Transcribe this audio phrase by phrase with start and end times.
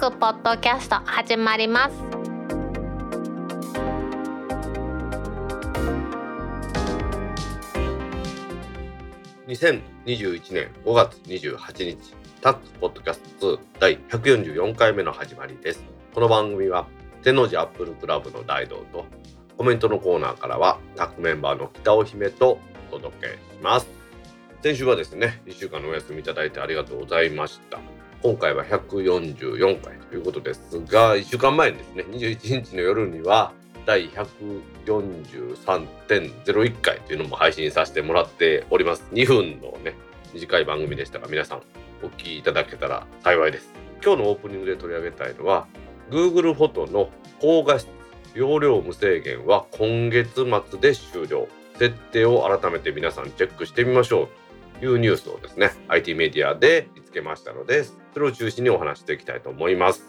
[0.00, 1.94] クポッドキャスト始まります。
[9.46, 15.84] 2021年5月28日タックポッドキャスト2第144回目の始まりです。
[16.14, 16.86] この番組は
[17.22, 19.04] 天王寺アップルクラブの大道と
[19.58, 22.58] コメントのコーナーからはタックメンバーの北尾姫と
[22.90, 23.86] お届けします。
[24.62, 27.78] 先週はですね1週間のお休みいただいてありがとうございました。
[28.22, 32.04] 今回は144回ということですが1週間前ですね。
[32.06, 33.54] 21日の夜には
[33.86, 39.06] 第143.01回というのも配信させてもらっております。
[39.12, 39.94] 2分のね
[40.34, 41.62] 短い番組でしたが皆さん
[42.02, 43.72] お聞きいただけたら幸いです。
[44.04, 45.66] 今日のオープニングで取り上げたいのは
[46.10, 47.08] Google フォトの
[47.40, 47.88] 高画質
[48.34, 51.48] 容量無制限は今月末で終了。
[51.78, 54.28] 設定を改めて皆さんチェックしてみましょう。
[54.80, 57.98] というニュースをですね IT メディアで見つけましたのです。
[58.12, 60.04] それを中心にお話していきたいと思います。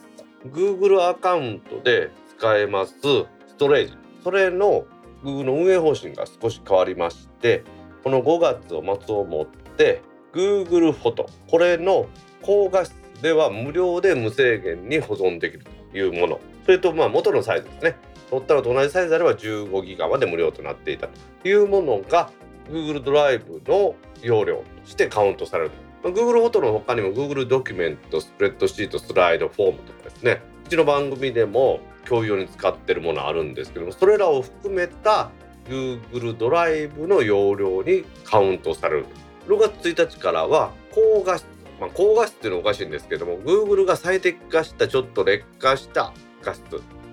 [0.45, 2.93] Google アカウントで使えます
[3.47, 3.97] ストレージ。
[4.23, 4.85] それの
[5.23, 7.63] Google の運営方針が少し変わりまして
[8.03, 10.01] この5月を末をもって
[10.33, 11.29] Google フォト。
[11.47, 12.07] これの
[12.41, 16.39] 高画質では無料で無制限に保存できるというもの。
[16.65, 17.95] それとまあ元のサイズですね。
[18.29, 21.09] 取ったのと同じサイズであれば15ギガまで無料となっていた
[21.43, 22.31] というものが
[22.69, 25.90] Google ドライブの容量としてカウントされると。
[26.03, 35.29] Google フォトの他にも Google ドキュメント、スプレッドシート、スライド、フォームとかですね、うちの番組でも共有に使ってるものあるんですけども、それらを含めた
[35.69, 39.05] Google ドライブの容量にカウントされる。
[39.47, 41.45] 6月1日からは高画質、
[41.79, 46.63] まあ、高画質っていうのはおかしいんですけども、Google が最適化したちょっと劣化した画質、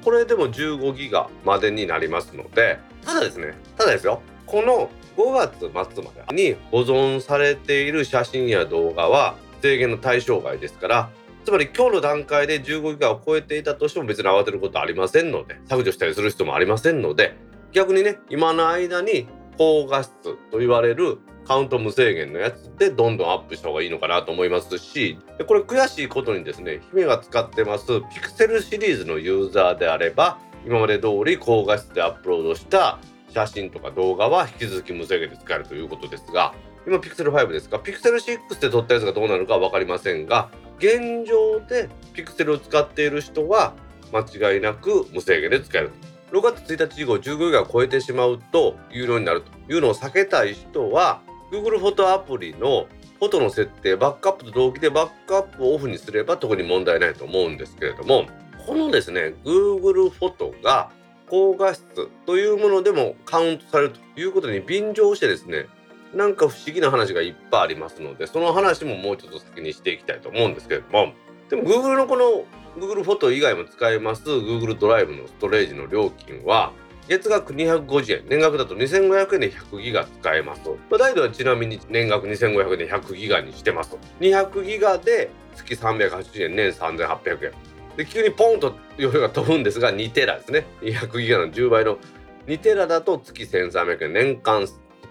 [0.02, 5.58] これでも15ギガまでになりますので、ただですね、ただですよ、この5月
[5.94, 11.10] 末までに保存されている写真や動画は制限の対象外ですから
[11.44, 17.36] つまり今日の段階で15ギガを超えていたとしても別に慌てることありませんので削除したりする必要もありませんので
[17.72, 19.28] 逆にね今の間に
[19.58, 20.12] 高画質
[20.50, 36.54] と言われるカウント無制限のやつでどんどんアップした方がいいのかなと思いますしこれ悔しいことにですね姫が使ってますピクセルシリーズのユーザーであれば今まで通り高画質でアップロードした写真とか動画は引き続き無制限で使えるということですが
[36.86, 43.74] 今 Pixel 5ですか？Pixel 6で撮ったやつがどうなるかは分かりませんが現状で Pixel を使っている人は
[44.12, 45.90] 間違いなく無制限で使える
[46.32, 52.86] 6月1日以降15ギガを超えてしまうと有料になるというのを避けたい人は Google フォトアプリの
[53.18, 58.26] フォトの設定バックアップと同期でバックアップをオフにすれば特に問題ないと思うんですけれども
[58.64, 60.90] このですね Google フォトが
[61.28, 65.66] 高画質というものでもカウントされるということに便乗してですね
[66.14, 71.12] なんか不思議な話がいっぱいありますのでその話ももうちょっと先にしていきたいと思うんですけれども
[71.50, 72.44] でも Google のこの
[72.80, 76.72] Google フォト以外も使えます Google ドライブのストレージの料金は
[77.08, 83.98] 月額250円年額だと2500円で100ギガ使えますまあ、大度はちなみに年額2500円で100ギガにしてますと。
[84.20, 87.52] 200ギガで月380円年3800円
[87.98, 91.98] で急にポンと容量が飛ぶんですが2テラですね200ギガの10倍の
[92.46, 94.62] 2テラだと月1300円年間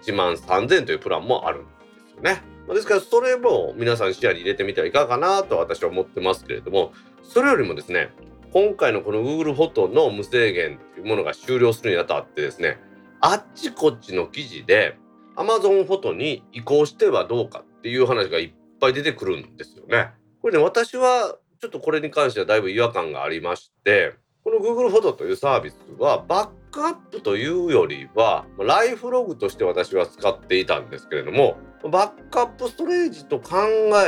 [0.02, 1.68] 1万3000円というプランもあるんで
[2.08, 2.42] すよね。
[2.66, 8.10] ですからそれも皆さん視野に入れてみてはいかがかなと私は思ってますけれどもそれよりもですね
[8.52, 12.78] 今回のこの Google フォトの無制限というものが終了するにあたってですね
[13.20, 14.96] あっちこっちの記事で
[15.36, 20.08] Amazon フォトに移行してはどうかっていう話がいっぱい出てくるんですよね。
[20.40, 24.14] これね私はちょっとこれに関してはだいぶ違和感がありまして
[24.44, 31.56] この Google フォトというサービスはバックアップというよりはライフログとして私は使っていたんですけれども
[31.90, 33.56] バックアップストレージと考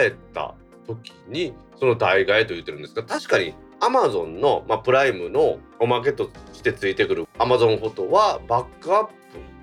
[0.00, 0.55] えた
[0.87, 9.12] 時にその代替えと言ってるんですが確かに Amazon の、まあ、プライムのおまけとしてついてくる Amazon フォトはバックアップ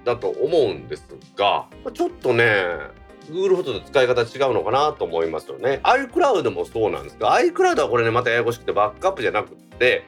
[0.04, 1.08] だと思うんです
[1.38, 2.64] がちょっとね
[3.30, 5.80] Google フォトと使い方違うのかなと思いますよね。
[5.84, 10.06] iCloud もそうなんですが iCloud はこれねまたややこしくてバックアップじゃなくって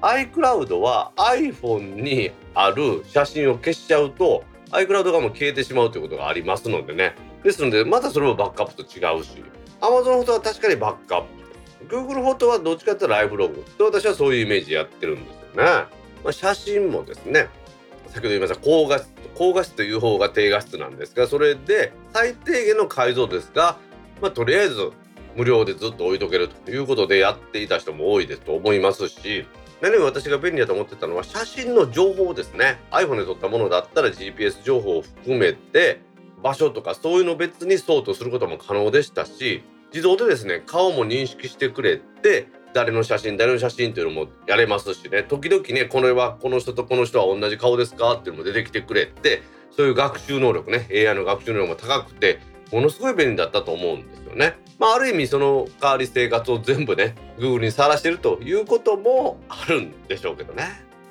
[0.00, 9.42] iCloud は iPhone にある写真を消しちゃうと iCloud がもう消えてしまうということがありますのでねですのでまたそれもバックアップと違うし
[9.80, 11.42] Amazon フォトは確かにバックアップ
[11.88, 15.70] Google フォトはどっちかっていうとライフログと私はそういうイメージでやってるんですよね。
[16.24, 17.48] まあ、写真もですね
[18.08, 23.78] 先ほど言いました高画質高画質という方が低画質なんですがそれで最低限の解像ですが、
[24.20, 24.92] まあ、とりあえず
[25.36, 29.46] 無料でずっと置いとけるということでやっていた人も多いですと思いますし
[29.80, 32.78] 何より私が便利だと思ってたのは写真の情報ですね。
[32.92, 36.00] iPhone で撮ったものだったら GPS 情報を含めて
[36.40, 52.40] 場所とかそういうの別にソートすることも可能でしたし自動でですね顔も認識してくれて誰の写真誰の写真っていうのもやれますしね時々ねこれはこの人とこの人は同じ顔ですかっていうのも出てきてくれてそういう学習能力ね AI の学習能力も高くて
[52.72, 54.56] ものすごい便利だったと思うんですよね。
[54.78, 60.64] まあ、ある意味その代わり生活を全部ね Google にさらしてるということもあるんでしょうけどね。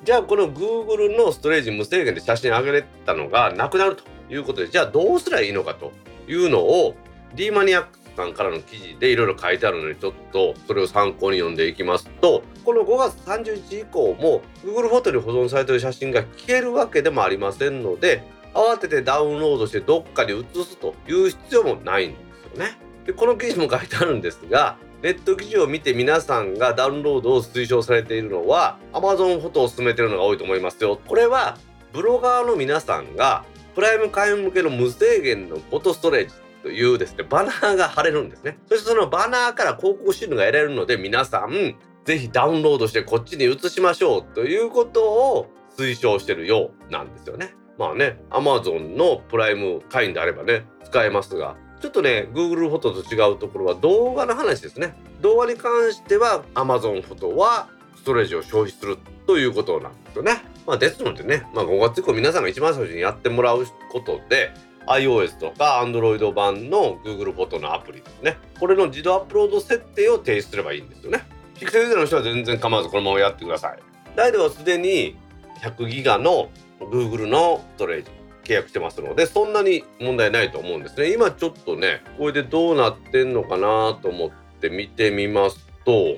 [0.04, 4.04] じゃあこの Google のストレージ無制限で写真上げれたのがなくなると
[4.34, 5.92] いうことでじゃあどうすりゃいいのかと
[6.28, 6.96] いうのを
[7.36, 18.24] D マニアックさんからの記事でいろいろ書いてあるのでちょっとそれを参考に読んでいきますとこの5月30日以降も Google フォトに保存されている写真が消えるわけでもありませんので
[18.54, 22.18] 慌ててダウンロードしてどっかに移すという必要もないんで
[22.54, 22.78] すよね。
[23.06, 31.00] でこの記事も書いてあるんですがネット記事を見て皆さんがダウンロードを推奨されているのは Amazon フォトを進めているのが多いと思いますよ。
[31.08, 31.58] これは
[31.94, 33.44] ブロガーの皆さんが
[33.74, 38.58] プライム会員向けの無制限のフォトストレージというですねバナーが貼れるんですね。
[38.68, 41.76] そしてそのバナーから広告収入が得られるので皆さん
[42.06, 45.48] ぜひダウンロードしてこっちに移しましょうということを
[45.78, 47.56] 推奨してるようなんですよね。
[47.78, 58.98] まあね Amazon のプライム会員であればね使えますがちょっとね Google フォトと違うところは動画の話ですね動画に関しては Amazon フォトはストレージを消費する
[59.28, 60.44] ということなんですよね。
[60.66, 64.52] まあ、ですのでね、まあ、5月以降皆さんが一番最初にやってもらうことで
[64.88, 71.24] iOS とか Android 版の Google フォトのアプリですねこれの自動アップロード設定を停止すればいいんですよね。
[71.56, 73.80] ピクセルユーザーの人は全然構わずこのままやってください。
[74.16, 75.16] 大ではすでに
[75.62, 76.50] 100ギガの
[76.80, 78.12] Google のストレージ
[78.44, 86.18] 契約してますのでそんなに問題ないと思うんですね今ちょっとねこれでどうなってんのかなと思って見てみますと、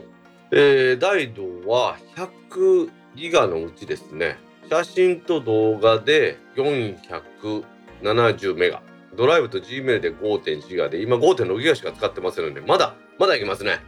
[0.51, 4.37] えー、大道は100ギガのうちですね
[4.69, 6.37] 写真と動画で
[8.03, 8.81] 70メガ。
[9.15, 13.79] ドライブと Gmail で5.1ギガで今5.6ギガしか使ってませんのでまだまだいきますね。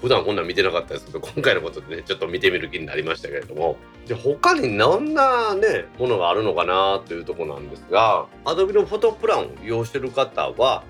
[0.00, 3.76] 普段こんなん見てなかったですけど今回のことでねちょっと見てみる気になりましたけれども。
[4.06, 10.84] じゃ他にどんなねものがあるのかなというとこなんですが Adobe のフォトプランを利用してる方は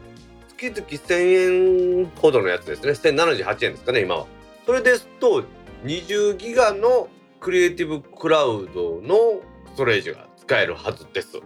[0.48, 2.92] 月々1000円ほどのやつですね。
[2.92, 4.26] 1078円ですかね今は。
[4.64, 5.44] それですと
[5.84, 7.08] 20ギガの
[7.40, 9.42] クリエイティブクラウドの
[9.74, 11.40] ストレージが使えるはずです。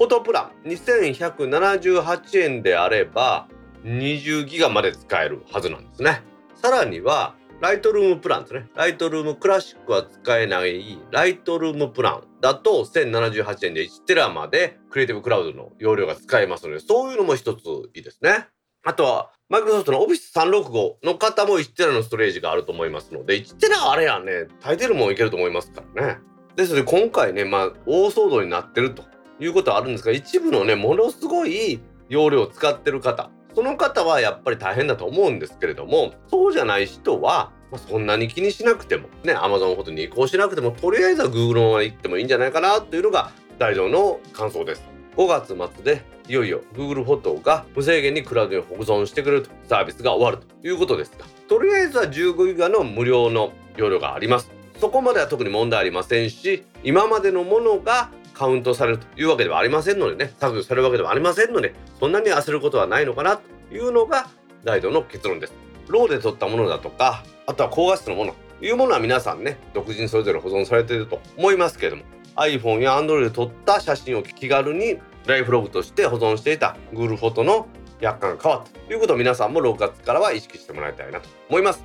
[0.00, 3.48] フォトプラン2178円であれば
[3.84, 6.22] 20ギガまで使えるはずなんですね
[6.54, 8.70] さらにはライトルームプランですね。
[8.74, 17.58] ライトルームクラシックは使えないライトルームプランだと1078円で1テラまでクリエイティブクラウドの容量が使えますので、そういうのも一つ
[17.94, 18.46] いいですね。
[18.86, 26.18] あとは、マイクロソフトの Office365 の方も1テラのストレージがあると思いますので、1テラあれやね、大抵のもんいけると思いますからね。
[26.56, 29.04] ですので今回ね、まあ大騒動になってると
[29.40, 37.52] いうことはあるんですが、一部のね、ものすごい容量を使ってる方、その方はやっぱり大変だと思うんですけれどもそうじゃない人は、
[37.88, 44.82] そんなに気にしなくてもね Amazon フォトに移行しなくてもとりあえずは Google のまま行ってもいいんじゃないかなというのが大丈の感想です。
[45.16, 54.50] 5月末でいよいよ Google フォトが無制限にクラウドに保存してくれるとサービスが終わるということですがとりあえずは15ギガの無料の容量があります
[54.80, 58.10] そこまでは特に問題ありませんし今までのものが
[58.40, 64.30] カウントされるというわけではありませんのでね削除されるわけではありませんのでそんなに焦ることはないのかなというのが
[64.64, 65.52] ライドの結論です。
[65.88, 72.04] ローで撮ったものだとかあとは高画質のものというものは皆さんね独自にそれぞれ保存されていると思いますけれども
[72.36, 77.68] iPhone や Android で撮った写真を気軽にライフログとして保存していた Google フォトの
[78.00, 81.84] 約款が変わったということを皆さんも6月からは意識してもらいたいなと思います。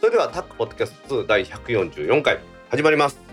[0.00, 3.23] それではタックポッドキャスト2第144回始まります。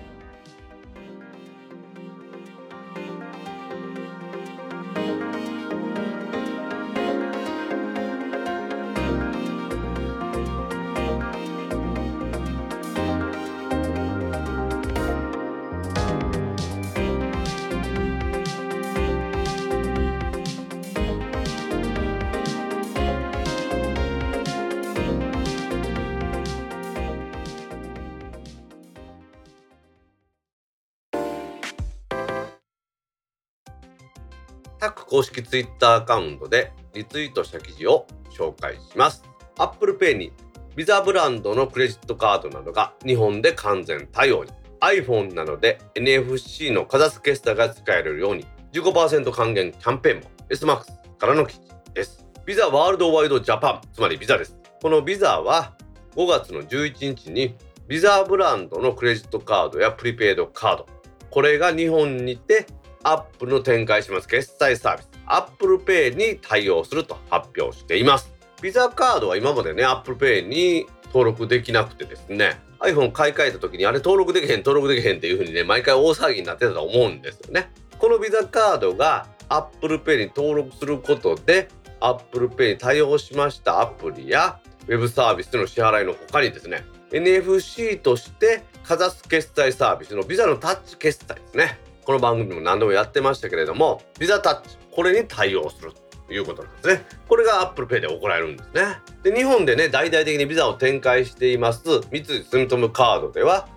[35.11, 39.21] 公式 Twitter アカウントでリツイートした記事を紹介します。
[39.57, 40.31] Apple Pay に
[40.77, 52.25] ビザブランドのクレジットカードなどが日本で完全対応に iPhone などで NFC のかざす決済が使えるように15%還元キャンペーンも SMAX からの記事です。
[52.45, 54.57] ビザワールドワイドジャパンつまりビザです。
[54.81, 55.75] このビザは
[56.15, 57.57] 5月の11日に
[57.89, 60.87] ビザブランドのクレジットカードやプリペイドカード
[61.29, 62.65] これが日本にて
[63.03, 64.27] アップの展開します。
[64.27, 65.09] 決済サービス。
[65.25, 68.33] Apple Pay に対応すると発表しています。
[68.61, 77.71] ビザカードは今までね Apple Pay に登録できなくてですね iPhone 買い替えた時にあれ登録できへん登録できへんっていう風にね毎回大騒ぎになってたと思うんですよね。
[77.97, 91.79] このビザカードが Apple Pay に登録することで Apple Pay に対応しましたアプリやウェブサービスの支払いの他にですね NFC としてかざす決済サービスのビザのタッチ決済ですね。
[92.03, 95.91] この番組も何度もやってましたけれどもビザタッチこれに対応する
[96.27, 97.05] ということなんですね。
[97.27, 98.97] これが Apple Pay で行えるんですね。
[99.23, 103.67] で日本でね大々的にビザを展開しています三井住友カードでは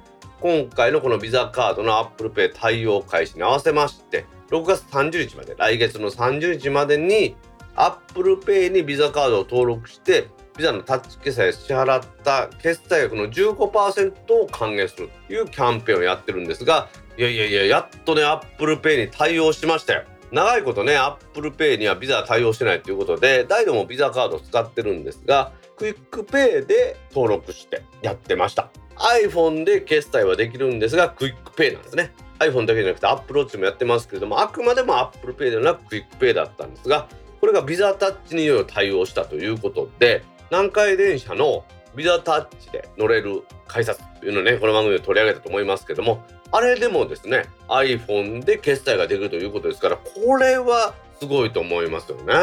[0.41, 7.37] 今回のこのビザカードの Apple Pay 対応開始に合わせまして6月30日まで来月の30日までに
[7.77, 20.03] Apple Pay にビザカードを登録してビザのタッチ決済支払った決済額の15%を還元するというキャンペーンをやってるんですがいやいやいややっとね Apple Pay に対応しましたよ。
[20.33, 28.71] 長いことね Apple Pay にはビザ対応してないということで大度もビザカード使ってるんですがクイックペイで登録してやってました。
[28.97, 32.13] iPhone で決済はできるんですがクイックペイなんですね。
[32.41, 37.09] iPhone だけじゃなくて Apple Watch もやってますけれどもあくまでも Apple Pay ではなくクイックペイだったんですが
[37.41, 41.65] これがビザタッチによいよ対応したということで南海電車の
[41.97, 52.35] ビザタッチで乗れる改札というのをねこの番組で取り上げたと思いますけどもあれでもですね iPhone で決済ができるということですからこれはすごいと思いますよね。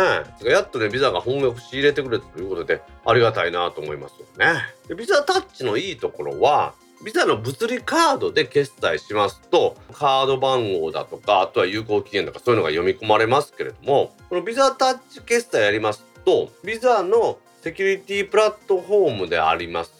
[0.49, 4.61] やっとねビザが本額仕入れてくれたということでありがたいなと思いますよね。
[4.87, 19.91] でビザタッチのいいところはビザの物理カードで決済しますとカード番号だとかあとは有効期限とかそういうのが読み込まれますけれどもこのビザタッチ決済やりますとビザのセキュリティプラットフォームであります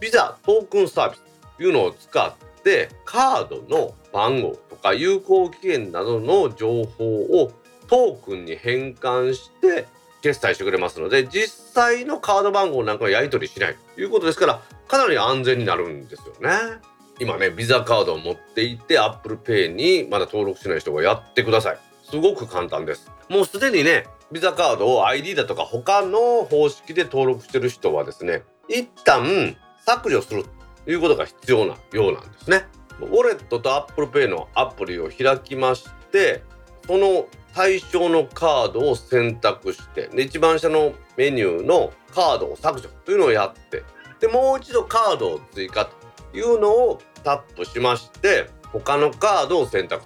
[0.00, 1.22] ビザトークンサービス
[1.56, 7.52] というのを使ってカードの番号とか有効期限などの情報を
[7.86, 9.86] トークンに変換して
[10.22, 16.80] 決済してくれますので実際のカード番号なんかはやり取りしないということですからかなり安全になるんですよね。
[17.20, 21.78] 今ねビザカードを持っていて Apple Pay にまだ登録しない人がやってください。
[22.04, 23.10] すごく簡単です。
[23.28, 29.56] もうすでにねビザカードを ID だとか他の方式で登録してる人はですね一旦
[29.86, 30.44] 削除する
[30.84, 32.66] ということが必要なようなんですね。
[33.00, 36.42] ウォレットと Apple Pay のアプリを開きまして
[36.86, 43.84] その対象のカードを選択してで一番下のメニューのカードを削除というのをやって
[44.20, 50.02] でもう一度カードを追加というのをタップしまして他のカードを選択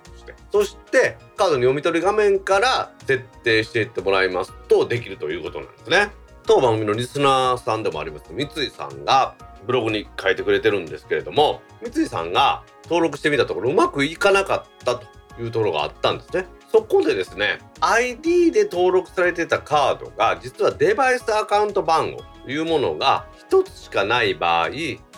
[0.52, 6.10] そしてカードの読み取り画面から設定していってもらいますとできるということなんですね。
[6.44, 9.34] 当番組のリスナーさんでもあります三井さんが
[9.66, 15.06] ブログに書いてくれてるんですけれども三井さんが登録してみたところうまくいかなかったと
[15.40, 16.46] いうところがあったんですね。
[16.70, 24.70] そこでですね ID で登録されてたカードが実はデバイスアカウント番号というものが1つしかない場合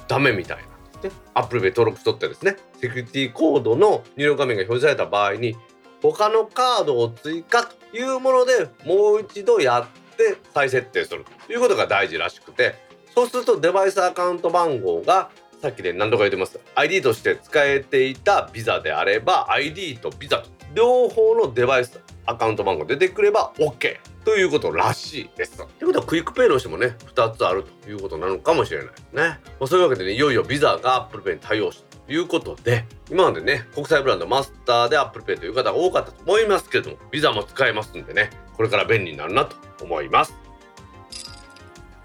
[0.08, 0.73] ダメみたいな
[1.04, 1.10] ね。
[1.34, 5.56] Apple で登録しとってですねセキュリティコードの入力画面が表示された場合に
[6.02, 12.74] 他のカードを追加というものでもう一度やって再設定するということが大事らしくて
[13.14, 15.30] そうするとデバイスアカウント番号が
[15.62, 25.58] さっきで何度か言ってます ID として使えていたビザであれば ID とビザと両方のデバイスアカウント番号出てくれば OK ということらしいです。
[25.58, 29.22] ということはクイックペイにしてもね2つあるということなのかもしれないですね。
[29.22, 40.34] まあ、そういうわけでねいよいよビザが Apple Pay に対応したということで今までね国際ブランドマスターで Apple Pay という方が多かったと思いますけれどもビザも使えますんでねこれから便利になるなと思います。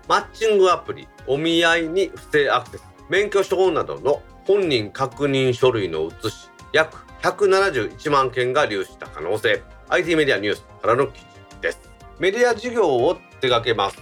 [0.10, 11.80] マッチングアプリお見合いに不正アクセス免許証などの本人確認書類の写し約171万件が流出した可能性 IT メディアニュースからの記事です。
[12.20, 13.98] メディア事業を手掛けます。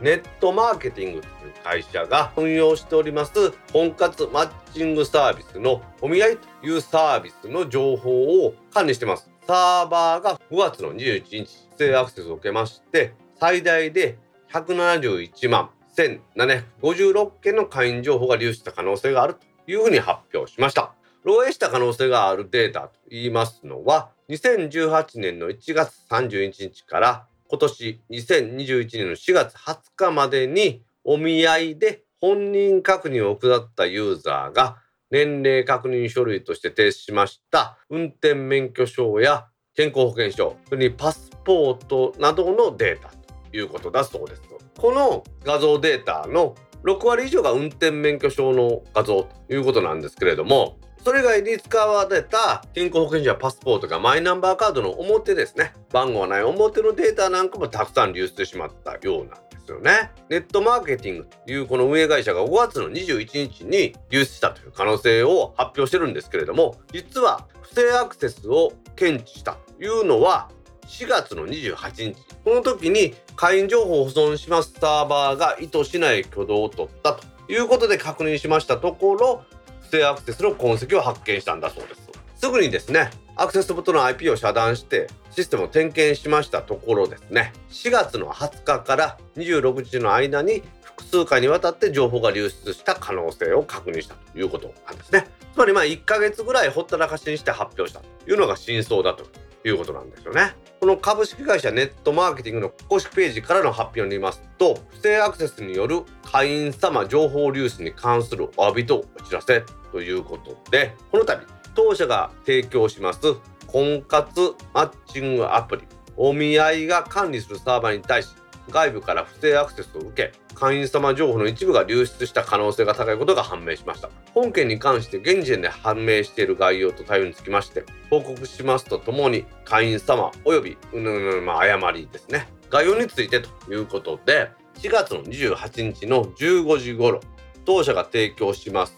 [0.00, 1.32] ネットマーケティングという
[1.64, 3.50] 会社が運用しております。
[3.72, 9.28] 婚活マッチングサービスのお見合いというサービスの情報を管理してます。
[9.44, 14.18] サーバーが5月の21日不正アクセスを受けまして最大で
[14.52, 20.92] 171万1756件の会員情報が流出した可能性があるというふうに発表しました。
[21.24, 34.76] 漏洩した可能性があるデータと言いますのは2018年の1月31日から今年2021年の4月20日までにお見合いで本人確認を行ったユーザーが
[35.10, 37.78] 年齢確認書類として提出しました。
[37.88, 44.42] 運転免許証や健康保険証それにパスポートなどのデータということだそうです。
[44.76, 46.54] この画像データの
[46.84, 55.72] 6割以上が運転免許証の画像ということなんですけれどもそれ以外に使われた健康保険証やパスポートがマイナンバーカードの表ですね。
[55.92, 60.10] 番号がない表のデータなんかもたくさん流出してしまったようなんですよね。
[60.28, 70.50] ネットマーケティングというこの運営会社が5月の21日に流出したという可能性を発表してるんですけれども実は不正アクセスを検知したというのは
[70.86, 72.16] 4月の28日。
[72.44, 74.72] この時に会員情報を保存します。
[74.80, 79.44] サーバーが意図しない挙動を取ったということで確認しましたところ
[79.88, 82.08] 不正アクセスの痕跡を発見したんだそうです。
[82.36, 87.52] すぐにですねアクセス元の IP を遮断してシステムを点検しましたところですね。
[87.70, 95.26] 4月の20日から26日の間に複数回にわたって情報が流出した可能性を確認したということなんですね。
[95.54, 99.24] つまりまあ1ヶ月ぐらいほったらかしにして発表したというのが真相だと
[99.66, 100.54] いうことなんですよね。
[100.80, 111.40] この株式会社ネットマーケティングの公式ページからの発表によりますと不正アクセスによる会員様情報流出に関するお詫びとお知らせということでこの度
[111.74, 113.20] 当社が提供します
[113.66, 115.82] 婚活マッチングアプリ
[116.16, 118.28] お見合いが管理するサーバーに対し
[118.70, 124.10] 外部から不正アクセスを受け会員様情報の一部が流出した可能性が高いことが判明しました。
[124.34, 137.20] 本件に関して現時点で判明している概要と対応につきまして報告しますとともに会員様及びうぬぬまあ誤りですね概要についてということで4月の28日の15時頃
[137.64, 138.94] 当社が提供します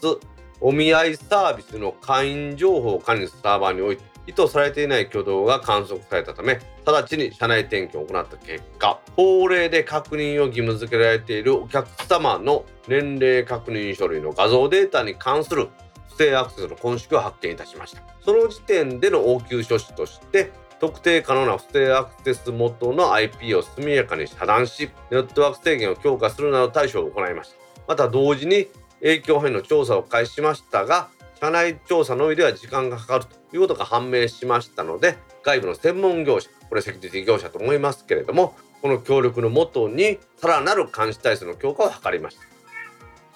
[0.59, 15.69] お見合いサービスの会員情報を管理するサーバーにおいて意図されていない挙動が観測されたため直ちに社内点検を行った結果法令で確認を義務付けられているお客様の年齢確認書類の画像データに関する
[16.09, 18.03] 不正アクセスの痕跡を発見いたしました。
[18.23, 27.55] その時点での応急処置として特定可能な不正アクセス元の IP を速やかに遮断しネットワーク制限を強化するなど対処を行いました。
[27.87, 28.67] また同時に
[29.01, 31.09] 影響変の調査を開始しましたが
[31.39, 42.41] 社内調査のみでは時間がかかるということが判明しましたので外部の専門業者これセキュリティ業者と思いますけれどもこの協力のもとにさらなる監視体制の強化を図りました。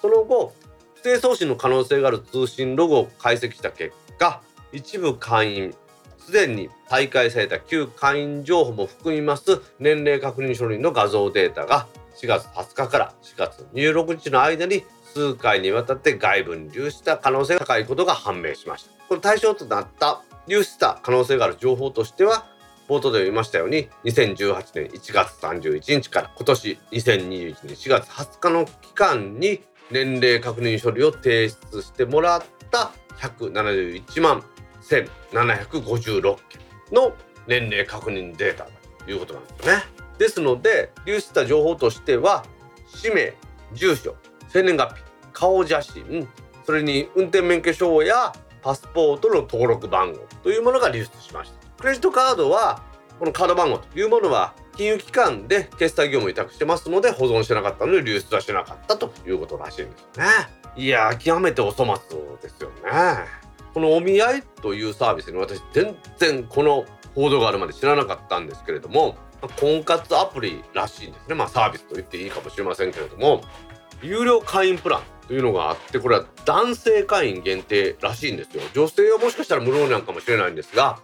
[0.02, 0.52] その後
[0.94, 5.74] 不正送信の可能性がある通信ログを解析した結果一部会員
[6.26, 11.86] すでに大会された旧会員情報も含みます年齢確認書類の画像データが
[12.20, 14.82] 4月20日から4月26日の間に
[15.14, 18.90] 数回にわたって外部に流出した可能性が高いことが判明しました。
[19.08, 22.44] この対象となった流出した可能性がある情報としては
[22.88, 29.60] 冒頭で言いましたように2018年1月31日から今年2021年4月20日の期間に
[29.92, 34.42] 年齢確認書類を提出してもらった171万
[34.88, 36.60] 1756件
[36.92, 37.12] の
[37.46, 38.66] 年齢確認データ
[39.04, 39.82] ということなんですよね。
[40.18, 42.44] ですので流出した情報としては
[42.88, 43.34] 氏名
[43.74, 44.16] 住所
[44.48, 46.28] 生年月日顔写真
[46.64, 51.66] それに運転免許証やパスポートの登録番号というものが流出しました。
[51.78, 52.82] クレジットカードは
[53.18, 60.30] このカード番号というものは金融機関で決済業務を委託してますので保存してなかったので流出はしなかったということらしいんですよね。
[60.76, 63.45] いや極めてお粗末ですよね。
[63.76, 69.16] このお見合いというサービスに私全然この報道があるまで知らなかったんですけれども
[69.60, 71.34] 婚活アプリらしいんですね。
[71.34, 73.42] まあサービスと言っていいかもしれませんけれども
[74.00, 78.62] 有料会員プランというのがあってこれは男性会員限定らしいんですよ。
[78.72, 80.98] 女性はもしかしたら無料なんかもしれないんですが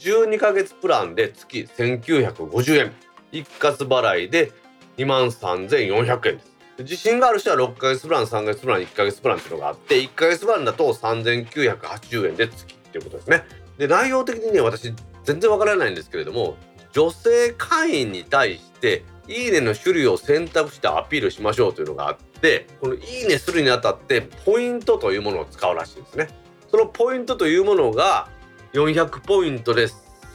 [0.00, 2.92] 12ヶ月プランで月1950円。
[3.32, 4.52] 一括払いで
[4.98, 6.49] 2万3400円です。
[6.82, 13.44] 自信がある人は6ヶ月プラン3ヶ月プラン1ヶ月プランっていうのがあって1ヶ月プランだと3980円で月っていうことですね。
[13.78, 16.56] で内容的にね私全然わからないんですけれども
[16.92, 26.28] 女性会員に対していいねの種類を選択してアピールしましょうというのがあってこのいいねするにあたってポイントというものを使うらしいんですね。
[26.70, 28.28] そのポイントというものが
[28.72, 29.86] 400ポイントで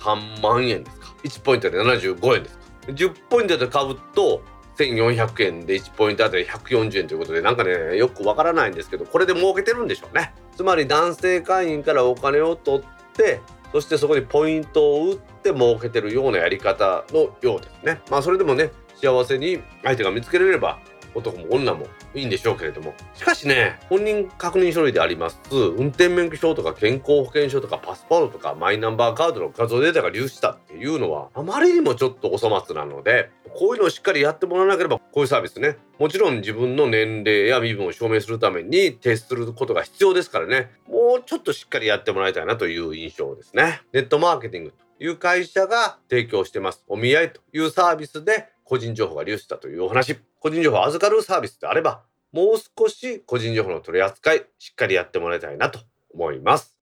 [0.01, 1.15] 3万円ですか。
[1.23, 2.65] 1ポイントで75円ですか。
[2.87, 4.41] 10ポイントで買うと
[4.77, 10.33] 1400円で1ポイントあたり140円ということでなんかねよくわからないんですけどこれで儲けてるんでしょうね。
[10.55, 18.01] つまり男性会員からお金を取ってそしてそこにポイントを打って儲けてるようなやり方のようですね。
[18.09, 20.79] まあそれでもね幸せに相手が見つけられれば
[21.13, 22.93] 男も女もいいんでしょうけれども。
[23.13, 25.39] しかしね本人確認書類であります。
[25.51, 35.77] 運転免許証とか健康保険証とかパスポートとかマイナンバーカードの画像データが流出したっていうのはあまりにもちょっとお粗末なのでこういうのをしっかりやってもらわなければこういうサービスね。
[35.99, 40.71] もちろん自分の年齢や身分を証明するために提出することが必要ですからね。
[40.87, 43.81] もうちょっとしっかりやってもらいたいなという印象ですね。
[43.93, 46.83] ネットマーケティングという会社が提供してます。
[46.87, 50.17] お見合いというサービスで個人情報が流出したというお話。
[50.39, 55.79] 個人情報を預かるサービスであればもう少し個人情報の取り扱いしっかりやってもらいたいなと
[56.13, 56.77] 思います。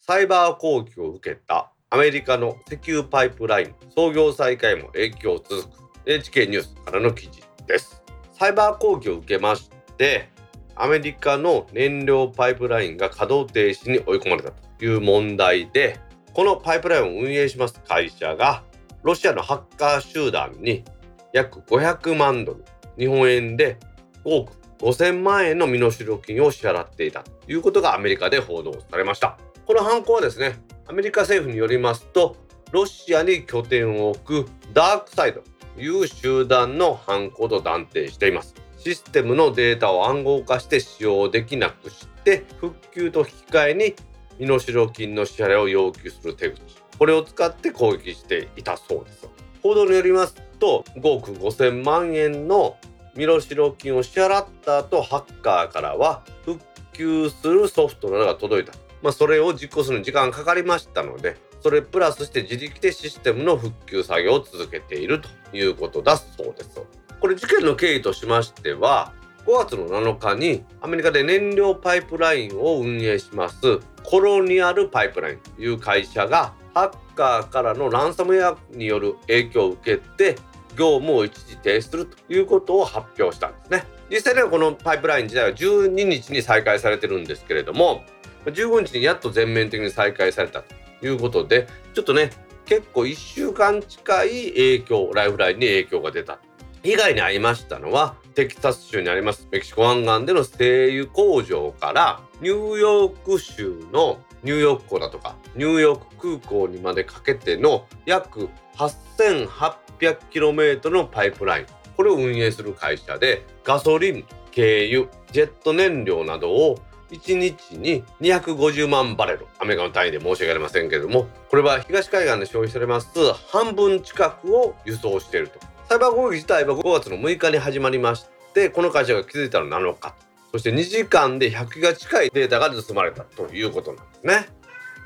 [0.00, 8.02] サイバー攻撃を受けたアメリカの石油パイプライン創業再開も影響続く NHK ニュースからの記事です。
[8.32, 10.30] サイバー攻撃を受けまして
[10.74, 16.00] アメリカの燃料パイプラインが稼働停止に追い込まれたという問題で
[16.32, 18.64] このパイプラインを運営します会社が
[19.02, 20.84] ロシアのハッカー集団に
[21.32, 22.64] 約500万ドル
[22.98, 23.78] 日本円で
[24.24, 29.38] 5億5000万円の身代金を支払っていたということがアメリカで報道されました。
[29.66, 32.36] この犯行はですねアメリカ政府によりますと
[32.72, 35.42] ロシアに拠点を置くダークサイド
[35.76, 38.54] という集団の犯行と断定しています。
[38.78, 43.94] システムのデータを暗号化して使用できなくして復旧と引き換えに
[44.40, 46.81] 身代金の支払いを要求する手口。
[47.02, 49.28] これを使って攻撃していたそうです。
[49.60, 52.76] 報道によりますと5億5000万円の
[53.16, 53.40] 身代
[53.72, 56.60] 金を支払った後ハッカーからは復
[56.92, 66.80] 旧するソフトなどが届いた、まあ、それを実行するのに時間がかかりましたのでそれプラスして自力でシステムの復旧作業を続けているということだそうです。
[67.18, 69.12] これ事件の経緯としましては
[69.46, 80.36] 5月の7日にアメリカで燃料パイプラインを運営しますコロニアルパイプラインという会社がハッカーからのランサムウェアによる影響を受けて
[80.76, 83.84] 業務を一時停止するということを発表したんですね。
[84.10, 88.04] 実際にはこのパイプライン自体は12日に再開されてるんですけれども
[88.44, 90.74] 15日にやっと全面的に再開されたと
[91.06, 92.30] いうことでちょっとね
[92.66, 96.38] 結構1週間近い影響ライフラインに影響が出た。
[96.82, 111.66] 被害に遭いましたのはテキサス州にありますメキシコ湾岸での製油工場からニューヨーク州のニューヨーク港だとかニューヨーク空港にまでかけての約 8800km のパイプライン。
[111.96, 114.24] これを運営する会社でガソリン
[114.54, 116.78] 軽油ジェット燃料などを
[117.10, 119.46] 1日に250万バレル。
[119.60, 123.08] アメリカの単位で申し訳ありませんけれどもこれは東海岸で消費されます
[123.50, 125.60] 半分近くを輸送していると。
[125.88, 128.24] サイバー攻撃自体は5月の6日に始まりまし
[128.54, 130.14] てこの会社が気づいたのは7日。
[130.52, 134.48] そして2時間で100ギガ近いデータが盗まれたということなんですね。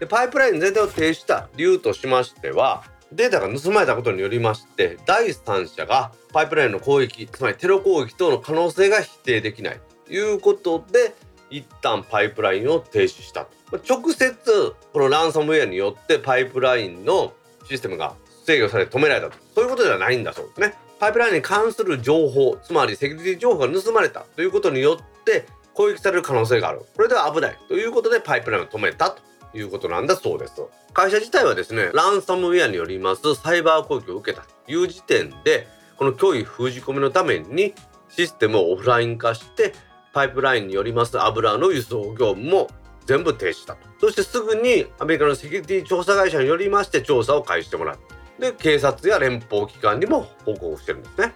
[0.00, 11.14] でパイプライン全体を停止した理由としましてはデータが盗まれたことによりまして第三者がパイプラインの攻撃つまりテロ攻撃等の可能性が否定できないということで
[11.48, 13.78] 一旦パイプラインを停止したと。
[13.88, 17.32] 直接このランサムウェアによってパイプラインの
[17.68, 19.38] システムが制御され止められたと。
[19.54, 20.74] そういうことではないんだそうですね。
[20.98, 26.80] パイプラインに関する情報つまりセキュリティ情報が盗まれたということによって攻撃される可能性がある。
[26.96, 29.22] これでは危ないということでパイプラインを止めたと
[29.56, 30.54] いうことなんだそうです。
[30.94, 37.74] 会社自体はですねランサムウェアによりますサイバー攻撃を受けたという時点でこの脅威封じ込めのために
[38.08, 39.74] システムをオフライン化して
[40.14, 42.68] パイプラインによります油の輸送業務も
[43.04, 43.86] 全部停止したと。
[44.00, 51.34] そしてすぐにアメリカのセキュリティ調査会社によりまして調査を開始してもらってで警察や連邦機関にも報告してるんですね。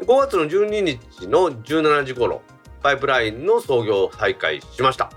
[0.00, 2.42] 5月の12日の17時頃
[2.82, 5.10] パイプラインの操業を再開しました。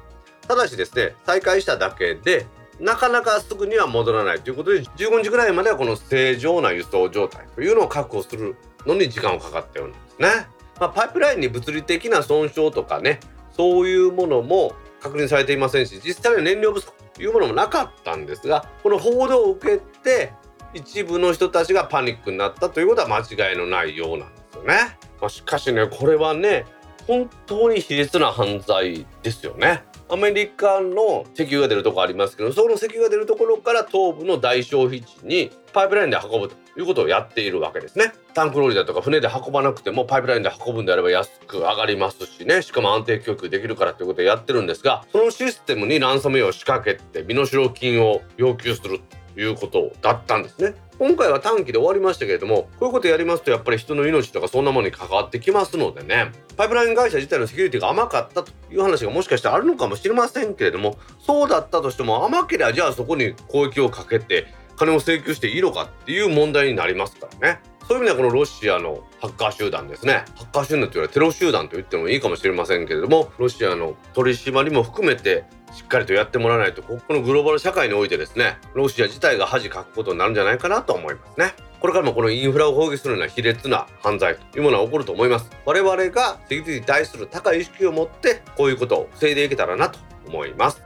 [0.47, 2.45] ただしですね再開しただけで
[2.79, 10.55] なかなかすぐには戻らないということで15日ぐらいまではこの正常な輸送状態というのを確保するのに時間をかかったようなんですね。
[10.79, 13.19] まあ、パイプラインに物理的な損傷とかね
[13.51, 20.33] そういうものも確認されていませんし実際は燃料不足というものもなかったんですがこの報道を受けて
[20.75, 24.75] 一部の人たちがパニックになったということは間違いのないようなんですよね。
[25.21, 26.65] まあ、しかしねこれはね
[27.07, 29.83] 本当に卑劣な犯罪ですよね。
[30.07, 38.13] アメリカの石油が出るとこありますけどその石油が出るところから東部の大消費地にパイプラインで運ぶということをやっているわけですね。
[38.35, 48.99] タンクローリーだとか船で運ばなくてもパイプラインで運ぶんであれば安く上がりますしねしかも安定供給できるからということをやってるんですがそのシステムにランサムウェアを仕掛けて身代金を要求する
[49.37, 50.75] いうことだったんですね。
[50.97, 70.25] 今回は短期で終わりましたけれどもこういうことやりますとやっぱり人の命とかそんなものに関わってきますのでねパイプライン会社自体のセキュリティが甘かったという話がもしかしたらあるのかもしれませんけれどもそうだったとしても甘ければじゃあそこに攻撃をかけて金を請求していいのかっていう問題になりますからねそういう意味ではこのロシアのハッカー集団ですね。
[70.35, 81.53] ハッカー集団というのはテロ集団と言ってもいいかもしれませんけれどもロシアの取り締まりも含めてしっかりとやってもらわないとここのグローバル社会においてですねロシア自体が恥かくことになるんじゃないかなと思いますね。
[81.79, 85.51] これからもこのインフラを攻撃するような卑劣な犯罪というものは起こると思います。
[85.65, 90.81] 我々がセキュリティに対する高い意識を持ってこういうことを防いでいけたらなと思います。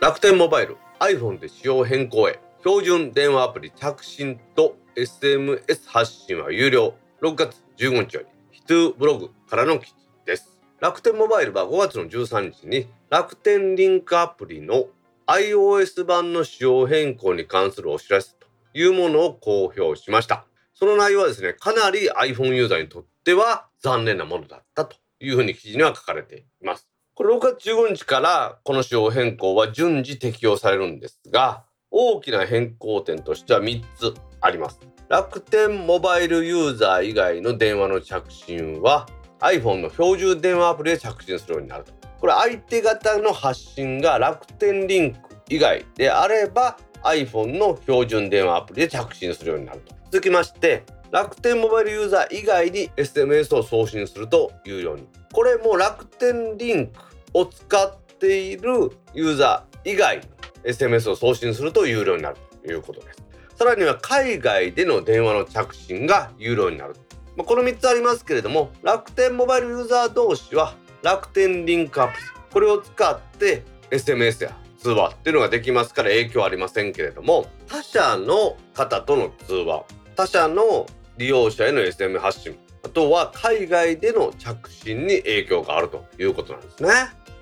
[0.00, 2.38] 楽天モバイル iPhone で仕様変更へ。
[2.64, 6.94] 標準電話アプリ着信と SMS 発信は有料。
[7.22, 9.94] 6月15日よりヒトゥーブログからの記事
[10.26, 10.58] です。
[10.80, 14.88] 楽天モバイルは5月の13日に楽天リンクアプリの
[15.28, 20.46] iOS 版の仕様変更に関するお知らせというものを公表しました。
[20.74, 26.88] その内容はですねかなり iPhone ユーザーにとっては残念なものだったというふうに記事には書かれています。
[27.14, 34.80] これ6月15日からこの仕様変更は順次適用されるんですが大きな変更点としては3つあります。
[35.08, 39.06] 楽天モバイルユーザー以外の電話の着信は
[39.40, 41.92] iPhone の標準電話アプリで着信するようになると。
[42.18, 45.18] これ相手方の発信が楽天リンク
[45.50, 49.94] 以外であれば iPhone の標準電話アプリで着信するようになると。
[50.10, 55.06] 続きまして楽天モバイルユーザー以外に SMS を送信するというように。
[55.30, 56.92] これも楽天リンク
[57.34, 60.22] を使っているユーザー以外に
[60.64, 63.22] SMS を送信すると有料になるということです。
[63.56, 66.94] さらには海外での電話の着信が有料になる。
[67.36, 72.18] まあ、この3つありますけれども楽天モバイルユーザー同士は楽天リンクアプリ
[72.52, 86.90] これを使って SMS や通話っていうのができますから影響ありませんけれども他社の方との通話他社の利用者への SM 発信あとは海外での着信に影響があるということなんですね。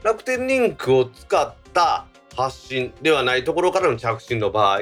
[0.03, 2.07] 楽天リンクを使った
[2.41, 4.81] 発信ではないところからの着信の場合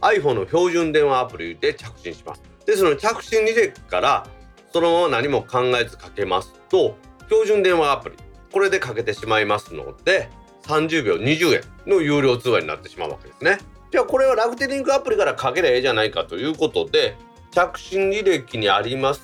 [0.00, 2.42] iPhone の標準電話アプリで着信します。
[2.66, 4.26] でその着信履歴から
[4.72, 8.16] そのまま何も考えずかけますと標準電話アプリ
[8.52, 10.28] これでかけてしまいますので
[10.64, 13.58] 30秒20円の有料通話になってしまうわけですね。
[13.92, 17.16] じゃあこれは楽天リンクアプリからかけりゃええじゃないかということで
[17.52, 19.20] 着信履歴にあります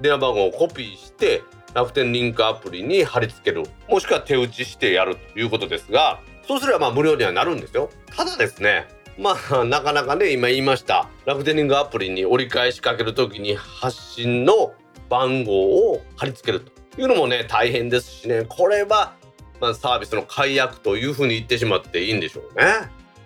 [0.00, 1.42] 電話番号をコピーして
[1.74, 14.72] 楽天リンクアプリに貼り付けるもしくは手打ちしてやるということですがそうすればまあ無料にはなるんですよただですねまあ なかなかね今言いました楽天リンクアプリに折り返しかける時に発信の
[15.10, 15.52] 番号
[15.92, 19.12] を貼り付けるというのもね大変ですしねこれは
[19.60, 22.64] まあサービスの解約というふうに言ってしまっていいんでしょうね。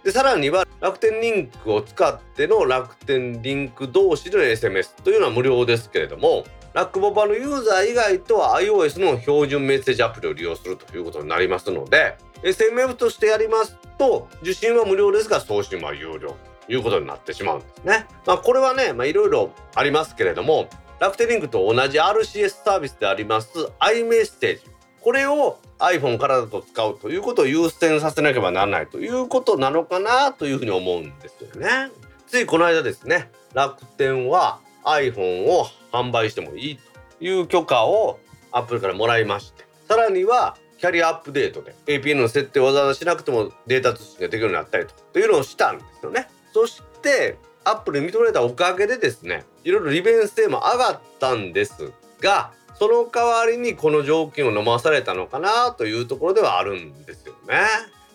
[0.02, 18.06] でさらには楽天リンクを使っての楽天リンク同士での SMS というのは無料ですけれどもラックボバのユーザー以外とは iOS の標準メッセージアプリを利用するということになりますので SMF としてやりますと受信は無料ですが送信は有料ということになってしまうんですね。
[18.26, 20.68] まあ、これはねいろいろありますけれども
[21.00, 23.48] 楽天リンクと同じ RCS サービスであります
[23.80, 24.60] iMessage
[25.00, 31.90] これを iPhone からだと使うということを優先させなければならないということなのかなというふうに思うんですよね。
[32.28, 36.78] ついこの間ですね楽天は iPhone を販売してもいい
[37.18, 38.18] という許可を
[38.52, 46.28] アップルからもらいましてさらにはキャリアアップデートで APN の設定をわざわざしなくてもデータ通信ができるようになったりというのをしたんですよね。
[46.52, 57.60] そしてアップルに認められたおかげでですねいろいろ利便性も上がったんですがその代わりにこの条件を飲まされたのかなというところではあるんですよね。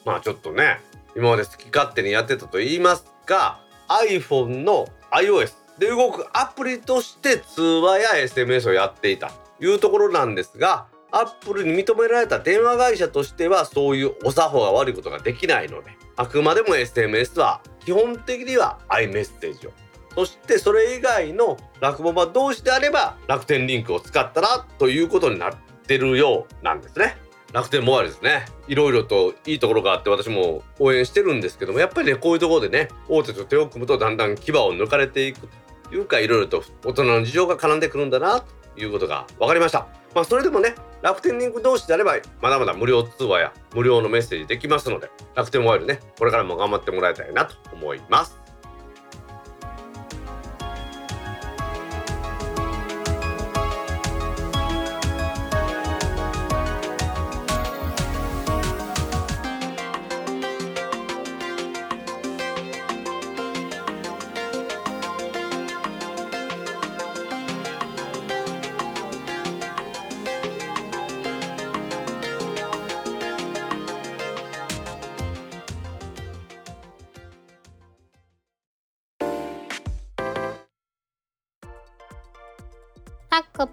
[0.04, 0.82] まあちょっとね
[1.16, 19.72] 今まで好き勝手にやってたと言いますが iPhone の iOS で動くアプリとして通話や SMS をやっていたというところなんですがアップルに認められた電話会社としてはそういうお作法が悪いことができないのであくまでも SMS は基本的には iMessage を
[20.16, 27.18] そしてそれ以外の落語場同士であれば楽天リンクを使ったらということになってるようなんですね。
[27.54, 35.48] 楽天モバイルですねいろいろといいところがあって私も応援してるんですけどもやっぱりねこういうところでね大手と手を組むとだんだん牙を抜かれていく
[35.90, 39.88] というかいろいろと大人の事情が絡んでくるんだなということが分かりました。
[40.16, 48.47] まあ、それでもね楽天リンク同士であればまだまだ無料通話や無料のメッセージできますので楽天モバイルねこれからも頑張ってもらいたいなと思います。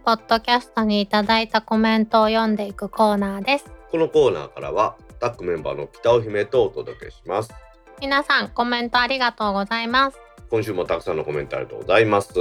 [0.05, 3.65] ポッドキャストにいただいたコメントを読んでいくコーナーです。
[3.91, 7.55] このコーナーからはタックメンバーの北尾姫とお届けします。
[8.03, 10.19] 皆さんコメントありがとうございます。
[10.51, 12.35] 今週もたくさんのコメントありがとうございます。
[12.35, 12.39] ツ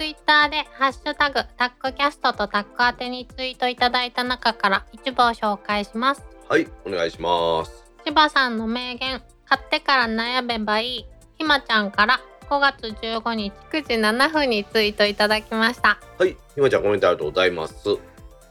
[0.00, 6.24] イッターでハッシュタグタックキャストとタック宛てにツイートいただいた中から一部を紹介します。
[6.48, 7.84] はいお願いします。
[8.06, 11.06] 千葉さんの名言買ってから悩めばいい。
[11.36, 15.98] ひまちゃんから5月15日9時7分にツイートいただきました。
[16.18, 17.74] はいひまちゃんコメントありがとうございます。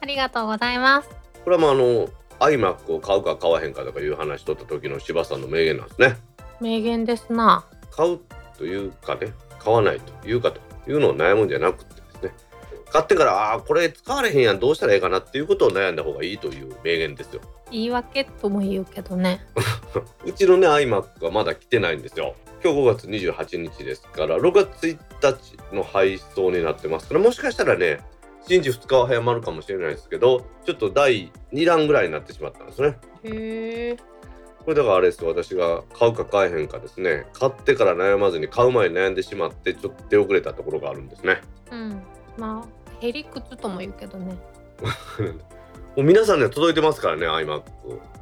[0.02, 1.10] ありがとうございます。
[1.44, 6.18] これはまああの iMac を買うか買わへんかとかいう話しとった時の柴さんの名言なんですね。
[6.60, 7.64] 名言ですな。
[7.92, 8.20] 買う
[8.58, 12.32] というかね買わないというかというのを悩むんじゃなくてですね。
[12.92, 17.42] 買ってからあーこれ使われへんやんどうしたらいいかなっていうことを悩んだ方がいいという名言ですよ。
[17.72, 19.46] 言い訳とも言うけどね。
[20.26, 27.08] うちのね iMac はまだ来てないんですよ今日5月28日ですから6月1日の配送になってます。
[27.08, 28.00] からもしかしたらね
[28.48, 32.98] 新時2日は早まるかもしれないですけどちょっと第2弾ぐらいになってしまったんですね。
[33.24, 33.98] へえ
[34.60, 35.30] これだからあれですよ。
[35.30, 37.26] 私が買うか買えへんかですね。
[37.34, 41.42] 買ってから悩まずに買う前に悩んでしまってちょっと出遅れたところがあるんですね。
[41.72, 42.02] うん。
[42.38, 44.36] まあへりくつとも言うけどね。
[45.98, 47.64] もう皆さんには届いてますからね iMac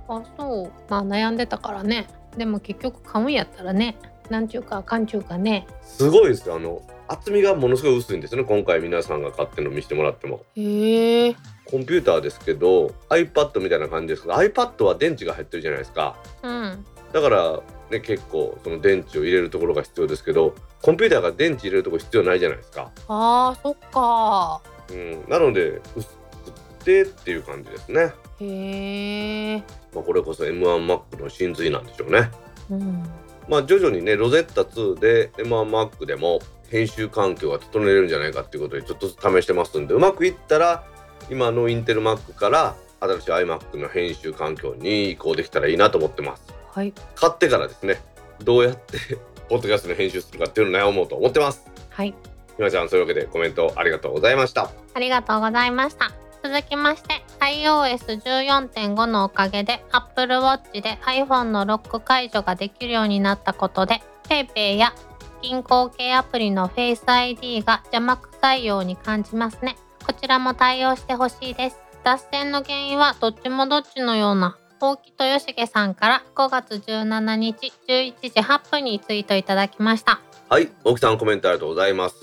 [0.08, 0.71] あそう。
[0.89, 2.08] まあ悩んでたからね。
[2.38, 3.97] でも結局買うんやったらね
[4.30, 5.68] なんちゅうかあかんちゅうかね。
[5.82, 6.56] すごいですよ。
[6.56, 8.48] あの厚みがものすごい薄いんですよね。
[8.48, 10.44] 今回皆さんが買ってるの見せてもらっても。
[10.56, 11.36] へえ。
[11.65, 16.15] コンピューターですけど iPad みたいな感じですけど iPad は電池が入ってるじゃないですか。
[16.44, 16.86] うん。
[17.12, 24.62] だからね結構その電池を入れるところが必要ですけどコンピューターが電池入れるところ必要ないじゃないですか、あーそっか。
[24.92, 29.58] うん、なので薄くてっていう感じですね、へえ。
[29.94, 32.30] まあ、これこそ M1Mac の真髄なんでしょうね。
[32.70, 33.04] うん
[33.50, 40.86] まあ徐々にねロゼッタ2で M1Mac でも編集環境が整えれるんじゃないかっていうことでちょっとずつ試してますんでうまくいったら
[41.30, 46.54] 今のインテル Mac から新しい iMac の編集環境に移行できたらいいなと思ってます。
[46.72, 46.94] はい。
[47.16, 48.02] 買ってからですね
[48.44, 48.98] どうやって
[49.50, 51.66] ポッドキャストの編集するかっていうのを悩もうと思ってます。
[51.90, 52.14] はい。
[52.56, 54.70] ひまちゃんそういうわけでコメントありがとうございました。
[54.94, 56.12] ありがとうございました。
[56.44, 64.93] 続きまして iOS14.5 のおかげで Apple Watch で iPhone のロック解除ができるようになったことで PayPay や
[65.41, 69.78] 銀行系アプリの Face ID が邪魔くさいように感じますね。
[70.06, 71.78] こちらも対応してほしいです。
[72.04, 80.19] 脱線の原因はどっちもどっちのような大木豊重さんから5月17日11時8分にツイートいただきました。
[80.49, 82.15] あはい大木さんコメントありがとうございます。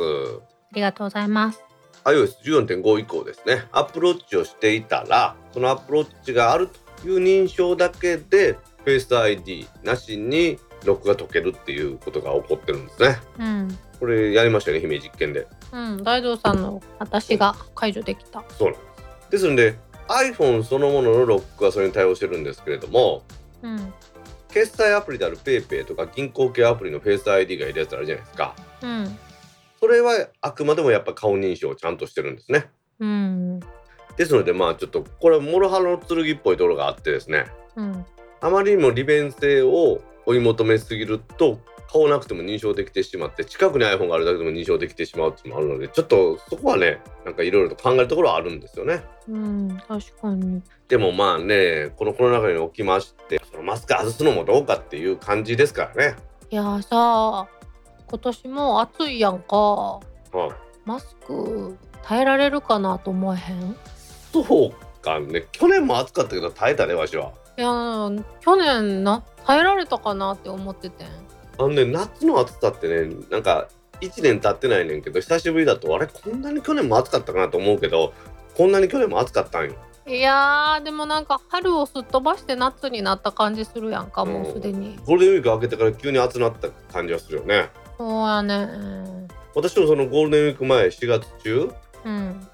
[0.76, 1.65] りがとうございます
[2.07, 3.64] iOS14.5 以降ですね。
[3.73, 6.69] Apple Watch をしていたらその Apple Watch がある
[7.03, 13.19] という認証だけで Face ID なしにロックが解けるっていうことが起こってるんですね。
[13.38, 13.79] うん。
[13.99, 15.49] これやりましたよね姫実験で。
[15.73, 16.03] うん。
[16.05, 18.45] 大道さんの私が解除できた。
[18.57, 18.87] そうなんで
[19.27, 19.31] す。
[19.31, 19.77] ですので
[20.09, 23.23] iPhone そのもののロックはそれに対応してるんですけれども
[23.62, 23.92] うん。
[24.49, 28.55] 決済アプリである PayPay とか銀行系アプリの Face ID がいるやつあるじゃないですか。
[28.83, 29.19] うん
[29.81, 32.71] それはあくまでもやっぱ顔認証をちゃんとしてるんですね。
[33.01, 33.61] うん。
[34.17, 37.47] ですのでまあちょっとこれは諸刃の剣っぽいところがあってですね。
[37.77, 38.07] うん。
[38.41, 41.59] あまりにも利便性を追い求めすぎると
[41.91, 49.05] 顔なくても認証できてしまって近くに iPhone があるだけでも認証できてしまうっていうのもあるのでちょっとそこはねなんかいろいろと考えるところはあるんですよね。
[49.29, 50.62] うん確かに。
[50.89, 56.17] でもまあねこのコロナ禍におきましてそのマスク外すのもどうかっていう感じですからね。
[56.51, 57.49] いやーさ
[58.09, 59.57] 今年もう暑いやんか。
[59.57, 60.01] はい。
[60.85, 63.77] マスク耐えられるかなと思えへん？
[64.33, 65.47] そうかね。
[65.53, 67.33] 去年も暑かったけど耐えたねわしは。
[67.59, 71.07] いやー去年な耐えられたかなって思っててん。
[71.59, 73.69] あのね夏の暑さってねなんか
[74.01, 78.12] 1年経ってないねんけど久しぶりだとあれこんなに去年も暑かったかなと思うけど
[78.57, 79.75] こんなに去年も暑かったんよ。
[80.07, 84.97] いやーでもなんか春をすっ飛ばして夏になった感じするやんかもうすでに。
[85.05, 87.71] ゴールデンウィーク明けてから急に暑くなった感じはするよね。
[87.99, 88.69] そうやね。
[89.55, 91.73] 私もそのゴールデンウィーク前4月中
[92.05, 92.47] うん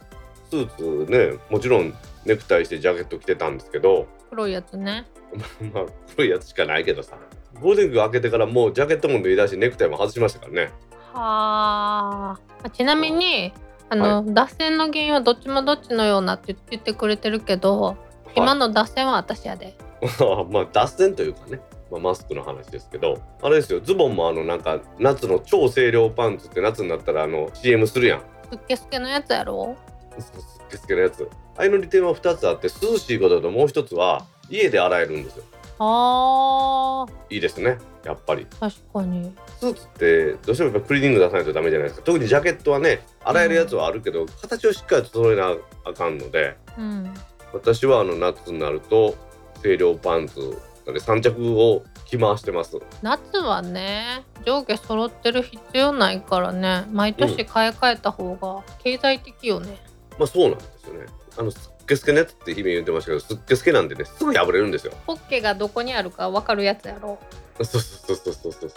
[0.50, 5.06] スーツねもちろんネクタイしてジャケット着てたんですけど黒いやつね。
[5.74, 7.16] まあ黒いやつしかないけどさ
[7.60, 10.72] ゴールデンウィーク明けてからもうジャケットも脱いだしネクタイも外しましたからね。
[11.12, 13.52] はあちなみに
[13.92, 17.98] あの、脱線の原因はどっちもどっちのようなって言ってくれてるけど
[18.34, 19.76] 今の脱線は私やで。
[20.50, 21.60] まあ脱線というかね、
[21.92, 28.20] まあ、マスクの話ですけどあれですよズボンもあのなんか夏の超清涼パンツって夏になったらあの CM するやん。
[28.50, 29.76] すっけすけのやつやろ？
[30.18, 31.28] すすっけすけのやつ。
[31.56, 35.44] ああいうの利点は2つあって涼しいことともう一つは家で洗えるんですよ。
[35.78, 37.34] あー。
[37.34, 38.46] いいですねやっぱり。
[38.58, 39.34] 確かに。
[39.60, 42.06] スーツってどうしてもやっぱクリーニング出さないとダメじゃないですか。
[42.06, 47.12] 特にジャケットはね洗えるやつはあるけど、形をしっかり整えなあかんのでうん。
[47.52, 49.14] 私はあの夏になると
[49.60, 52.78] 清涼パンツで3着を着回してます。
[53.02, 56.84] 夏はね上下揃ってる必要ないからね。
[56.90, 59.78] 毎年買い替えた方が経済的よね、
[60.18, 61.06] まあそうなんですよね。
[61.38, 64.92] あのすっけすけのやつって姫言ってましたけどすっけすけなんでねすぐ破れるんですよ。
[65.06, 67.18] ポッケがどこにあるか分かるやつやろ。
[67.62, 68.70] そうそうそうそうそうそう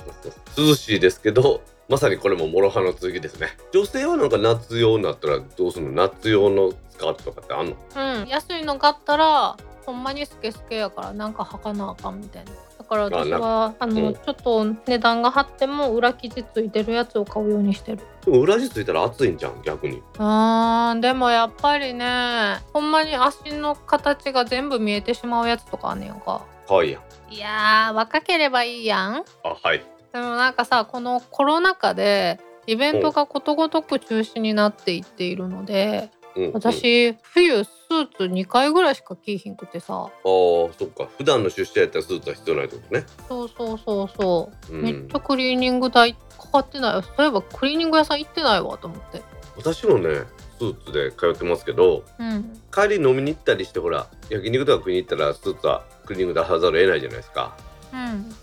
[0.56, 0.68] そう。
[0.68, 3.58] 涼しいですけどまさにこれも諸刃の剣ですね。
[3.74, 5.92] 女性はなんか夏用になったらどうするの？
[6.08, 7.76] 夏用のスカートとかってあんの？
[8.22, 8.28] うん。
[8.28, 12.52] 安いの買ったらほんまにスケスケやからなんか履かなあかんみたいな。
[12.78, 14.14] だから私はあの、うん。
[14.14, 18.00] ちょっと値段が張っても裏生地ついてるやつを買うようにしてる。
[18.26, 20.02] でも裏地ついたら熱いんじゃん逆に。
[20.18, 26.42] あーでもやっぱりねほんまに足の形が全部見えてしまうやつとかあんねやんか。
[26.68, 27.34] 可愛いやん。
[27.34, 29.24] いやー若ければいいやん。
[29.44, 29.84] あはい。
[30.14, 36.44] でもなんかさこのコロナ禍でイベントがことごとく中止になっていっているので、うん。
[36.46, 39.94] うん、私冬スーツ2回ぐらいしか着いひんくてさ。
[39.94, 41.08] あーそっか。
[41.18, 43.06] 普段の出社やったらスーツは必要ないってことね。
[43.28, 44.82] そうそうそうそう、うん。
[44.82, 47.04] めっちゃクリーニング代かかってない。
[47.04, 49.22] そういえばクリーニング屋さん行ってないわと思って。
[49.58, 50.24] 私もね
[50.60, 52.62] スーツで通ってますけどうん。
[52.74, 57.56] 帰り飲みに行ったりしてほら焼肉とか食いに行ったらスーツはクリーニング出さざるを得ないじゃないですか。
[57.94, 58.30] うん。
[58.30, 58.36] で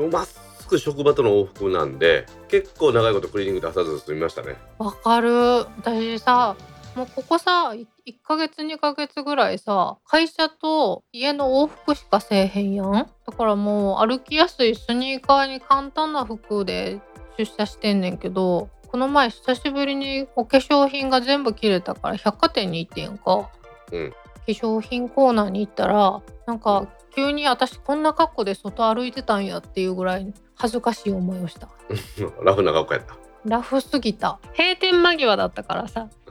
[0.00, 4.56] もまっすぐ職場との往復なんで結構長いことクリーニング出さず済みましたね。
[4.78, 5.30] わかる。
[5.76, 6.56] 私さ
[6.94, 7.86] もうここさ1
[8.22, 12.92] ヶ月2ヶ月ぐらいさ会社と家の往復しかせえへんやん？
[12.92, 17.00] だからもう歩きやすいスニーカーに簡単な服で
[17.36, 23.50] 出社してんねんけどこの前久しぶりにお化粧品が全部切れたから百貨店に行ってんか、
[23.90, 24.10] うん。
[24.10, 24.16] 化
[24.46, 26.86] 粧品コーナーに行ったらなんか
[27.16, 31.68] 急に私こんな格好で外歩いてたんやっていうぐらい恥ずかしい思いをした。
[32.44, 33.16] ラフな格好やった。
[33.46, 34.38] ラフすぎた。
[34.56, 36.02] 閉店間際だったからさ。
[36.02, 36.23] うん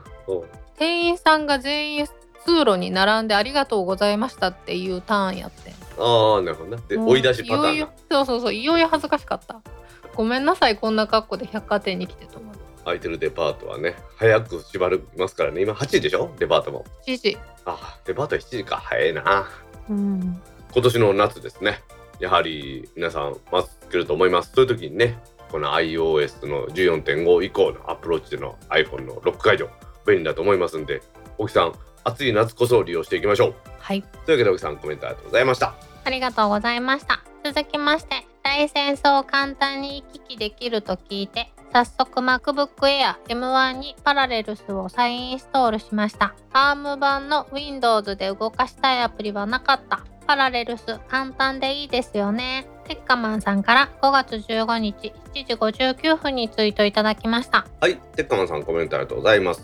[0.78, 2.06] 店員さんが全員
[2.44, 6.82] 通路に並んでありがとうございましたっていうターンやってああなるほどね。
[6.88, 9.60] で追い出しパタいよいよーンだそうそうそういよいよ恥ずかしかった。
[10.14, 12.54] ごめんなさいこんな格好で百貨店に来てと思う
[12.84, 15.62] 空いてるデパートはね早く縛りますからね。
[15.62, 16.34] 今8時でしょ？
[16.38, 16.84] デパートも。
[17.04, 18.76] 知事あデパートは7時か。
[18.76, 19.48] 早いな。
[19.88, 20.42] うん。
[20.72, 21.80] 今年の夏ですね。
[22.20, 24.52] やはり皆さんマスクつけると思います。
[24.54, 25.18] そういう時にね
[25.50, 29.68] この iOS の14.5以降のアプローチでの iPhone のロック解除
[30.06, 31.02] 便利だと思いますんで
[31.38, 31.72] 沖さん
[32.04, 33.54] 暑い夏こそ利用していきましょう。
[33.78, 34.02] はい。
[34.02, 35.74] というわけで沖さんコメントありがとうございました。
[36.04, 37.20] ありがとうございました。
[37.44, 46.34] 続きましてライセンスを簡単に行き来できると聞いて早速 MacBook Air M1 にパラレルスを再インストールしました。
[46.52, 50.04] ARM 版の Windows で動かしたいアプリはなかった。
[50.26, 57.66] パラレルス簡単でいいですよねテッカマンさんから5月15日7時59分にツイートいただきました。
[57.80, 59.60] はいテッカマンさんコメントありがとうございます。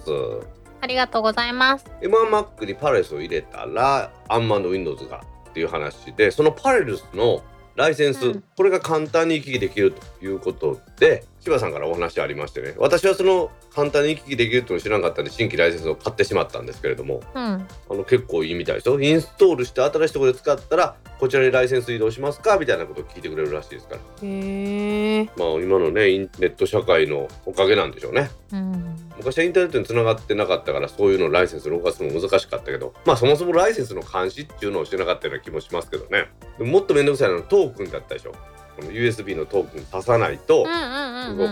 [0.80, 1.84] ありがとうございます。
[2.00, 7.42] M1Mac にパレスを入れたらアンマンの Windows がっていう話でそのパレルスの
[7.76, 8.44] ライセンス、うん。
[8.56, 12.74] これが簡単に行き来できるということで柴さんからお話ありましてね。
[12.78, 17.42] 私はその簡単に行き来できるというのを知らなかったんで新規ライセンスを買ってしまったんですけれどもうん。
[17.42, 19.00] あの結構いいみたいですよ。
[19.00, 22.58] インストールして新しいところで使ったらこちらにライセンス移動しますか？
[22.58, 24.00] みたいなことを聞いてくれるらしいですから。
[24.22, 28.30] へえまあ今のねインネット社会のおかげなんでしょうね。
[28.52, 28.96] うん。
[29.16, 36.28] 昔はインターネットに繋がってなかったからそういうのライセンス動かすの難しかったけどまあそもそもライセンスの監視っていうのをしてなかったような気もしますけどね。
[36.58, 38.32] もっと面倒くさいのはトークンだったでしょ
[38.80, 40.66] この USB のトークン刺さないと動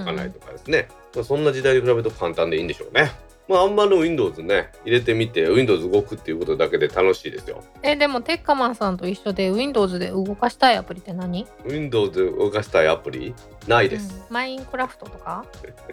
[0.04, 3.12] かないとかですね、まあ、そんな時代に比べると簡単でいいんでしょうね。
[3.48, 7.64] まああんまの Windows ね入れてみて Windows 動くっていうことだけで楽しいですよ。
[7.82, 13.34] えでもテッカマンさんと一緒で Windows で動かしたいアプリって何？Windows で動かしたいアプリ？
[13.66, 14.34] ないです、うん。
[14.34, 15.46] マインクラフトとか？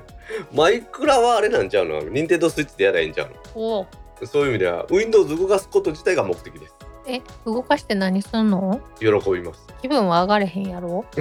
[0.54, 3.88] マイクラはあれなんちゃうの？Nintendo Switch でやらいいんちゃうの？
[4.26, 6.74] そういう意味では Windows 動かすこと自体が目的です
[7.08, 8.80] え動かして何すんの？
[9.00, 9.68] 喜びます。
[9.82, 11.06] 気分は上がれへんやろ？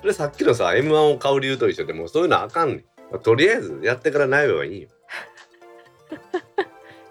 [0.00, 4.88] それさっきのさ M1 を買う理由と一緒でもうそういうのあかんねん、まあとりあえずやってから悩めばいいよ。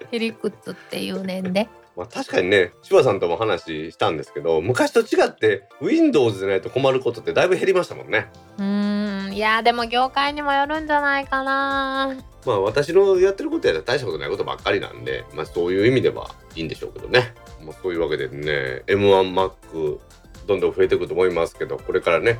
[0.09, 1.67] ヘリクツっていうねんで。
[1.97, 8.29] まあ確かにね柴さんとも話したんですけど昔と違って Windows でないと困ることってだいぶ減りましたもんね。
[8.57, 9.33] うーん。
[9.33, 12.15] いやでも業界にもよるんじゃないかな
[12.47, 19.99] まあ私のやってることやら大したことないことばっかりなんでまあそういう意味ではいいんでしょうけどね、まあ、そういうわけでね M1Mac
[20.47, 22.39] どんどん増えていくと思いますけどこれからね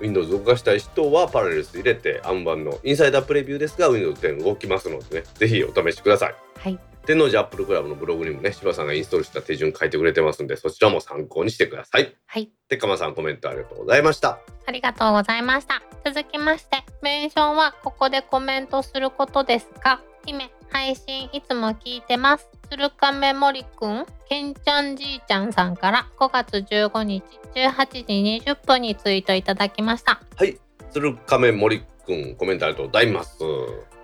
[0.00, 6.34] Windows 動かしたい人はパラレルス入れてアンバンのインサイダープレビューですが Windows 10動きますのでねぜひお試しください。
[6.58, 6.78] はい。
[7.06, 12.16] 天王寺アップルクラブのブログにもね柴さんがインストールした手順書いてくれてますんでそちらも参考にしてください。
[12.26, 12.50] はい。
[12.68, 14.40] てっかまさんコメントありがとうございました。
[14.66, 15.82] ありがとうございました。
[16.04, 22.48] 続きましてメンションはここでコメントすることですが姫配信いつも聞いてます。
[22.68, 27.22] 鶴亀森くんけんちゃんじいちゃんさんから5月15日
[27.54, 30.20] 18時20分にツイートいただきました。
[30.34, 30.58] はい
[30.96, 33.36] 鶴亀森くんコメントありがとうございます。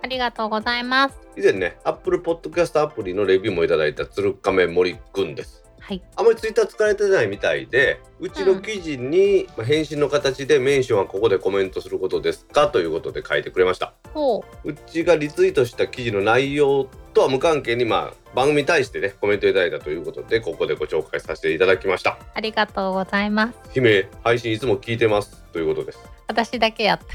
[0.03, 1.19] ありがとうございます。
[1.35, 5.63] 以前ね Apple Podcast アプリのレビューもいただいた鶴亀森くんです。
[5.79, 6.03] はい。
[6.15, 13.95] あまりツイッター使われてないみたいでうちの記事にまあ返信の形でメンションはここでコメントすることですかということで書いてくれました。
[14.13, 22.19] ほうちがリツイートした記事の内容とは無関係にまあ番組に対してねコメントいただいたということでここでご紹介させていただきました。
[22.35, 23.57] ありがとうございます。
[23.73, 25.41] 姫配信いつも聞いてます。
[25.53, 27.05] ということです私だけやった。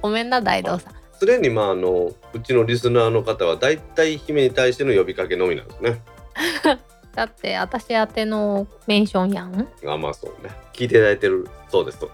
[0.00, 0.94] ごめんな大道さん。
[1.18, 6.02] すでにまああのうちのリスナーの方はだいたい姫に対しての呼びかけのみなんですね。
[7.14, 9.68] だって私宛てのメンションやん。
[9.86, 10.50] あまあそうね。
[10.72, 11.98] 聞いていただいてるそうです。
[11.98, 12.10] と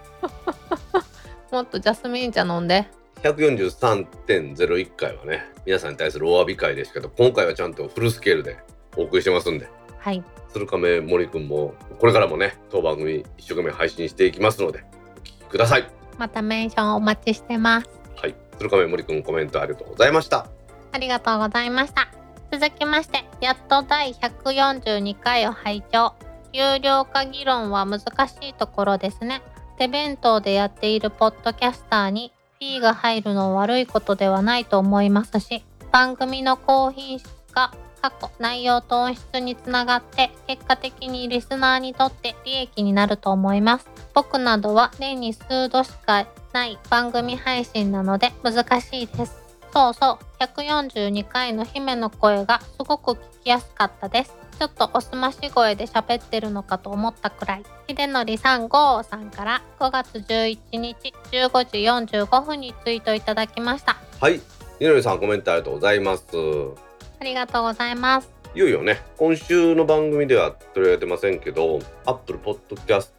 [1.51, 2.87] もっとジャスミン茶飲んで。
[3.21, 8.57] 143.01回はね皆さんに対するお詫び会ですけど今回はちゃんとフルスケールで
[8.97, 9.67] お送りしてますんで。
[9.99, 10.23] はい。
[10.55, 14.85] 鶴亀森くんもこれからもね当番組一生懸命配信していきますので
[15.17, 17.89] お聞きくださいまたメンションお待ちしてます。
[18.15, 18.35] はい。
[18.57, 20.47] 鶴亀森くんコメントありがとうございました。
[20.91, 22.07] ありがとうございました。
[22.51, 26.13] 続きましてやっと第142回を拝聴。
[26.53, 28.03] 有料化議論は難し
[28.41, 29.41] いところですね。
[29.77, 37.73] 手弁当でやっているポッドキャスターにフィーが入るのは悪いことではないと思いますし番組の高品質化
[38.05, 43.89] 過去内容と音質につながって結果的にリスナーにとって利益になると思います。
[44.13, 49.41] 僕などは年に数度しかない番組配信なので難しいです。
[49.73, 50.43] そうそう。
[50.43, 54.35] 142回の姫の声がすごく聞きやすかったです。
[54.59, 57.63] ちょっとおすまし声で喋ってるのかと思ったくらい。
[57.89, 63.97] 秀則さんゴーさんから5月11日15時45分にツイートいただきました。
[64.21, 64.39] はい。
[64.79, 66.84] みのりさんコメントありがとうございます。
[67.19, 68.31] ありがとうございます。
[68.53, 73.09] いよいよね今週の番組では取り上げてませんけど Apple Podcast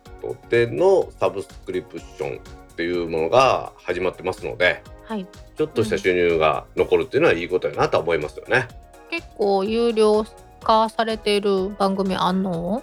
[0.49, 5.27] でのサブスクリプションっていうものが始まってますのではい。
[5.57, 8.69] ちょっとした収入が残るっていうのはいいことやなとは思いますよね。
[9.11, 10.25] 結構有料
[10.63, 12.83] 化されている番組あんの？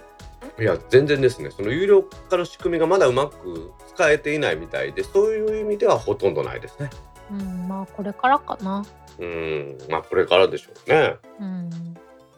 [0.58, 1.50] いや全然ですね。
[1.50, 6.90] その有料化の仕組みがまだうまく使えていないみたいでそういう意味ではほとんどないですね。
[7.30, 8.84] うんまあこれからかな
[9.18, 11.16] うんまあこれからでしょうね。
[11.40, 11.70] うん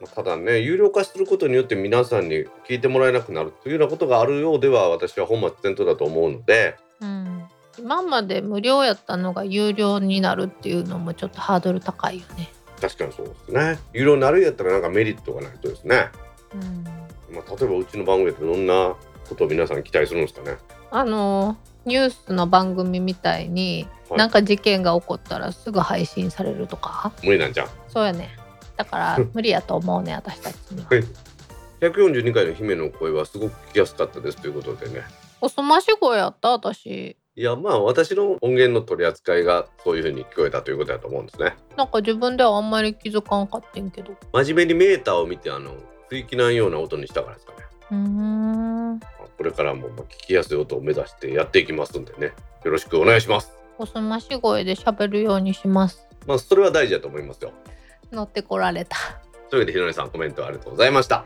[0.00, 7.44] まあただね有料化することによって皆さんに聞いてもらえなくなるというようなことがあるようでは私は本末転倒だと思うのでうん
[7.78, 12.50] 今まで無料やったのが有料になるっていうのもちょっとハードル高いよね
[12.80, 13.78] 確かにそうですね。
[13.92, 16.08] 有料になるんやったらなんかメリットがないとですね。
[16.54, 16.84] うん
[17.34, 18.94] まあ、例えばうちの番組でどんな
[19.28, 20.58] ことを皆さん期待するんですかね。
[20.90, 21.56] あの
[21.86, 24.18] ニュースの番組みたいに、はい。
[24.18, 27.12] なんか事件が起こったらすぐ配信されるとか？
[27.24, 27.68] 無理なんじゃん。
[27.88, 28.36] そうやね。
[28.76, 30.88] だから無理やと思うね私たちには。
[30.90, 31.04] はい。
[31.80, 35.02] 142回の姫の声はすごく聞きやすかったですということでね。
[35.40, 36.50] おすまし声やった？
[36.50, 37.16] 私。
[37.38, 41.54] いやまあ私の音源の取り扱いがそういう風に聞こえたということだと思うんですね。
[41.76, 44.14] なんか自分ではあんまり気づかんかってんけど。
[44.32, 45.74] 真面目にメーターを見てあの
[46.08, 47.58] 追記ないような音にしたからですかね。
[47.90, 48.98] うーん。
[48.98, 52.32] まあこれからもまあ聞きやすい音を目指してやっていきますんでね。
[52.64, 53.52] よろしくお願いします。
[53.78, 57.52] おすまし声で喋るようにしますまあそれは大事だと思いますよ。
[58.10, 58.96] 乗ってこられた
[59.50, 61.24] というわけでひろねさんコメントありがとうございました。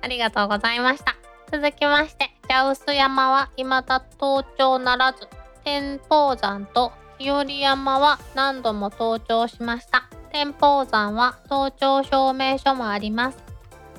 [0.00, 1.16] ありがとうございました。
[1.50, 5.28] 続きまして、茶臼山は未だ登頂ならず、
[5.64, 10.08] 天保山と日和山は何度も登頂しました。
[10.32, 13.38] 天保山は登頂証明書もあります。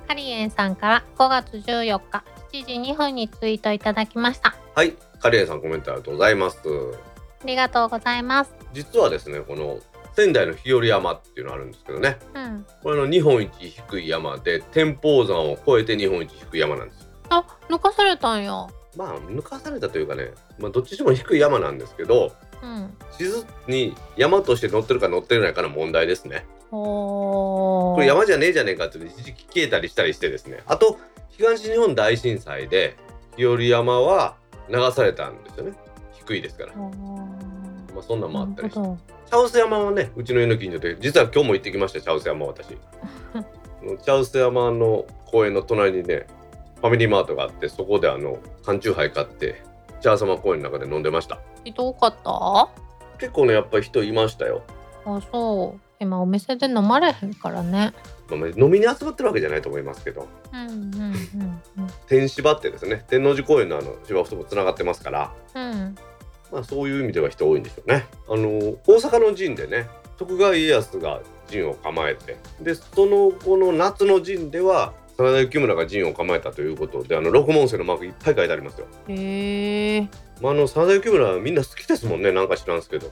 [0.08, 4.56] カリエンさんから5月14日7時2分にツイートいただきました。
[4.76, 6.60] はい、カリエンさんコメントありがとうございます。
[7.42, 8.54] ありがとうございます。
[8.74, 9.80] 実はですね、この
[10.16, 12.20] 仙台の日和山っていうのあるんですけどね。
[12.36, 12.66] うん。
[12.84, 17.08] これあの日本一低い山で天保山を越えて日本一低い山なんですよ。
[17.30, 18.52] あ、抜かされたんや。
[18.96, 22.94] まあ抜かされたというかね、まあどっちにしても低い山なんですけど、うん。
[23.18, 26.46] 地図に山として載ってるか載ってないかの問題ですね。
[26.72, 26.78] お
[28.04, 30.60] れ山じゃねえじゃねえかって一時期消えたりしたりしてですね。
[30.68, 30.98] あと
[31.30, 32.96] 東日本大震災で
[33.38, 34.36] 日和山は
[34.70, 35.74] 流されたんですよね。
[36.14, 36.74] 低いですから。
[36.76, 36.90] ま
[38.00, 39.14] あそんなんもあったりして。
[39.30, 42.68] 茶臼山はねうちの家の近所で実は今日も行ってきました茶臼山私
[44.06, 46.28] 茶臼山の公園の隣にね
[46.82, 49.64] ファミリーマートがあってそこであの缶チューハイ買って
[50.02, 52.70] 茶臼山公園の中で飲んでました人多かった？
[53.18, 54.62] 結構ねやっぱり人いましたよ、
[55.06, 57.94] あそう今お店で飲まれへんからね。
[58.30, 60.28] まあ飲みに集まってるわけじゃないと思いますけど。
[60.54, 61.62] うんうんうん
[62.08, 65.34] 天芝ってですね天王寺公園のあの芝生ともつながってますから。
[65.56, 65.72] うん。
[65.72, 65.96] うん
[66.52, 68.06] まあそういう意味では人多いんでしょうね。
[68.28, 68.48] あの
[68.86, 78.88] 大阪の陣でね徳川家康が陣を構えてでその後の夏の陣では真田幸村が陣を構えたということであの六門星のマークいっぱい書いてありますよ。
[79.08, 80.02] へえ
[80.42, 83.12] まあ、あの真田幸村はみんな好きですもんねなんか知らんすけど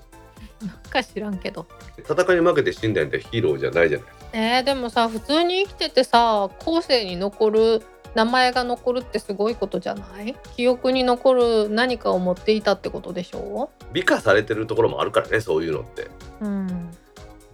[0.92, 1.66] か知らんけど。
[1.98, 4.08] 戦いに負けて死んだんってヒーローじゃないじゃない。
[4.34, 7.82] えー、でもさ普通に生きててさ後世に残る
[8.14, 10.36] 名前が残るってすごいことじゃない？
[10.56, 16.10] 記憶に残る何かを持っていたってことでしょ美化されてるところもあるからねそういうのって。
[16.42, 16.92] うん。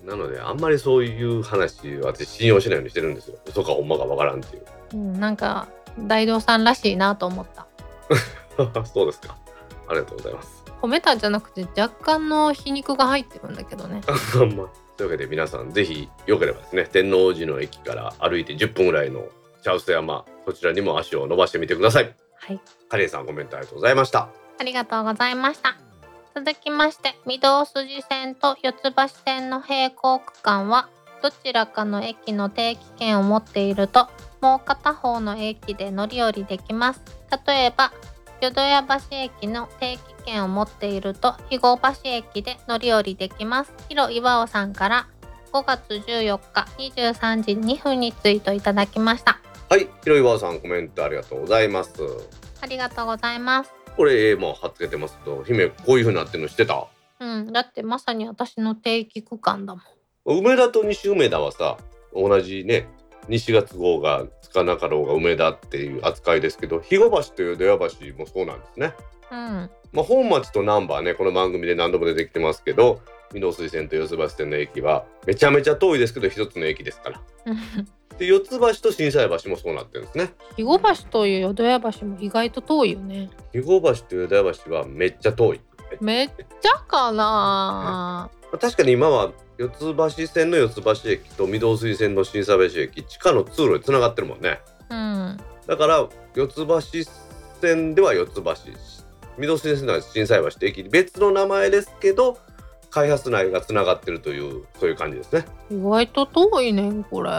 [0.05, 3.37] なのであんまりそういう話は私信用しないようにしてるんですよ。
[3.45, 4.63] 嘘かほんまかわからんっていう。
[4.93, 5.67] うん、なんか
[5.99, 7.67] 大道さんらしいなと思った。
[8.85, 9.35] そうですか。
[9.89, 14.01] ありがとうございます褒めたんじゃなくて若干の皮肉が入ってるんだけどね
[14.97, 19.25] というわけで皆さんぜひよければですね天王寺の駅から歩いて10分ぐらいの
[19.63, 22.59] 茶臼山そちらにも足を伸ばしてみてくださいはい
[22.89, 25.77] カレンさんコメントありがとうございましたありがとうございました。
[26.33, 30.89] 続きまして、御堂筋線と四ツ橋線の並行区間は、
[31.21, 34.07] どちらかの駅の定期券を持っていると、
[34.41, 37.01] もう片方の駅で乗り降りできます。
[37.47, 37.91] 例えば、
[38.41, 43.73] 淀屋橋駅の定期券を持っていると、肥後橋駅で乗り降りできます。
[43.87, 45.07] ヒロ岩尾さんから、
[45.53, 49.39] 5月14日23時2分にツイートいただきました。
[49.69, 51.91] はいひろいわさんコメントありがとうございます
[52.61, 53.71] ありがとうございます。
[53.95, 56.87] これもう貼っつけてますけど姫こういう風になってるの知ってた？
[57.19, 60.39] うん、だってまさに私の定期区間だもん。
[60.39, 61.77] 梅田と西梅田はさ
[62.13, 62.87] 同じね
[63.27, 67.85] 西月号がつかなかろうが梅田っていう扱いですけど肥後橋と淀屋橋
[68.17, 68.93] もそうなんですね。
[69.31, 69.69] うん。
[69.93, 73.01] まあ、本町と難波はねこの番組で何度も出てきてますけど
[73.33, 77.21] 御堂筋線と四ツ橋線の駅はめちゃめちゃ遠いですけど一つの駅ですから。
[78.17, 80.31] で四ツ橋と心斎橋もそうなってるんですね。
[80.55, 85.61] 肥後橋という淀屋橋も意外と遠いよね肥後橋と淀屋橋はめっちゃ遠い。
[86.01, 88.29] めっちゃかな
[88.59, 94.59] 確かに今は四ツ橋線の四ツ橋駅と御堂筋線の心斎橋駅地下の通路でつながってるもんね。
[94.89, 95.37] うん。
[95.67, 96.81] だから四ツ橋
[97.61, 98.53] 線では四ツ橋
[99.39, 102.37] 御堂筋線では心斎橋って駅別の名前ですけど
[102.89, 105.45] 開発内がつながってるというそういう感じですね。
[105.69, 107.31] 意外と遠いねんこれ。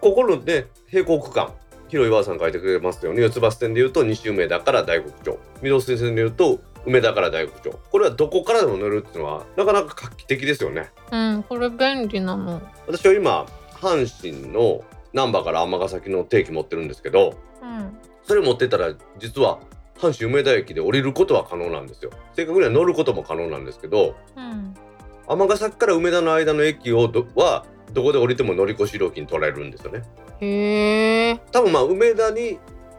[0.00, 1.52] ここのね並行区間
[1.88, 5.38] 広岩さん書いてくれますように四ツ橋線でいうと西梅田から大黒町。
[5.62, 7.78] 御堂筋線でいうと梅田から大黒町。
[7.90, 10.90] これはどこからでも乗れるっていうのはなかなか画期的ですよね。
[11.12, 12.60] うんこれ便利なの。
[12.86, 14.82] 私は今阪神の
[15.12, 17.96] 難波から尼崎の定期持ってるんですけどうん。
[18.24, 19.60] それ持ってたら実は
[19.98, 22.10] 阪神梅田駅で降りることは可能なんですよ。
[22.34, 24.74] 正確には乗ることも可能なんですけどうん。
[25.26, 30.02] 尼崎から梅田の間の駅をどはどこで降りても乗り越し料金取られるんですよね。
[30.40, 31.40] へえ。
[31.52, 32.58] 多分まあ梅田に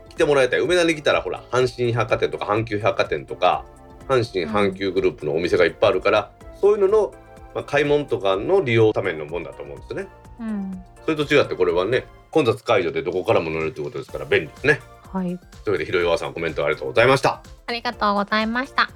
[0.09, 0.59] 来てもらいたい。
[0.59, 3.65] 梅田に来たらほら阪神百貨店とか阪急百貨店とか
[4.07, 6.31] 阪神阪急グループのお店がいっぱいあるから、
[6.61, 7.13] そういうのの、
[7.53, 10.07] まあ、買い物とかの利用ためのもんだと思うんですよね。
[10.39, 10.83] うん。
[11.05, 14.79] それと違ってこれはね混雑解除でどこからも乗れるということですから便利ですね
[15.15, 18.89] はいというわけでひろよわさんコメントありがとうございましたありがとうございました。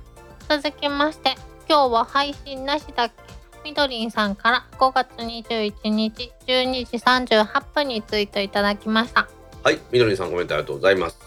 [0.49, 1.35] 続きまして、
[1.69, 3.23] 今日は配信なしだっけ？
[3.63, 6.97] みどりんさんから5月21日12時
[7.43, 9.29] 38分にツイートいただきました。
[9.63, 11.17] はいみどりさんコメントありがとうございます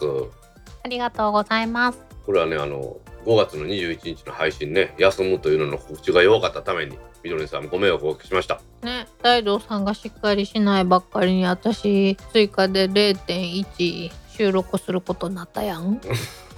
[0.83, 1.99] ありがとうございます。
[2.25, 16.01] これはねあの5月の21日の配信ね休むというのの告知が弱かったためにみどりさんご迷惑をおかけしましたね大道さんがしっかりしないばっかりに私追加で0.1収録することになったやん。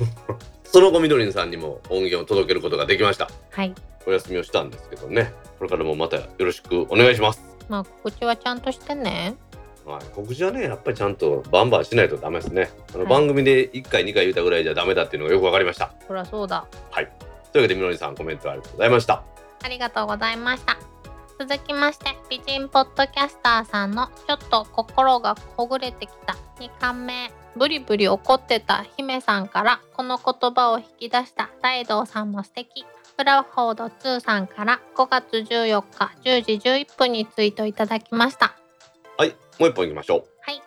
[0.64, 3.30] その後みどりさんにも音源を届けることができました。
[3.52, 3.74] はい。
[4.06, 5.34] お休みをしたんですけどね。
[5.58, 7.42] これからもまたよろしくお願いします。
[7.70, 9.36] まあ告知はちゃんとしてね。
[9.86, 12.72] はい、告知はねやっぱりちゃんとバンバンしないとダメですね。
[12.94, 13.10] あのはい。
[13.10, 15.94] 番組で1回2回言ったぐらいじゃダメだっていうのがよくわかりました。
[16.08, 16.66] そりゃそうだ。
[17.56, 19.24] というわけでみどりさんコメントありがとうございました。
[19.64, 20.78] ありがとうございました。
[21.40, 27.32] 続きまして、美人ポッドキャスターさんのちょっと心がほぐれてきた2巻目。
[27.58, 32.86] ブリブリ怒ってた姫さんからこの言葉を引き出した大道さんも素敵。
[33.18, 38.56] フラフォード2さんから5月14日10時11分にツイートいただきました。
[39.18, 40.62] はいもう一本いきましょうはい。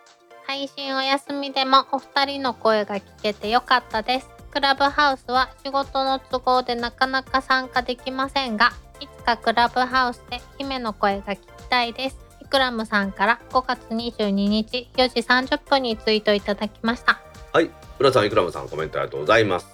[0.47, 4.29] 配信お休みでもお二人の声が聞けてよかったです。
[4.49, 12.28] クラブハウスは仕事の都合でなかなか参加できませんが、いつかクラブハウスで姫の声が聞きたいです。
[12.49, 17.21] イクラムさんから5月22日4時30分にツイートいただきました。
[17.53, 17.69] はい
[17.99, 19.67] 浦さんいくらむさんコメントありがとうございます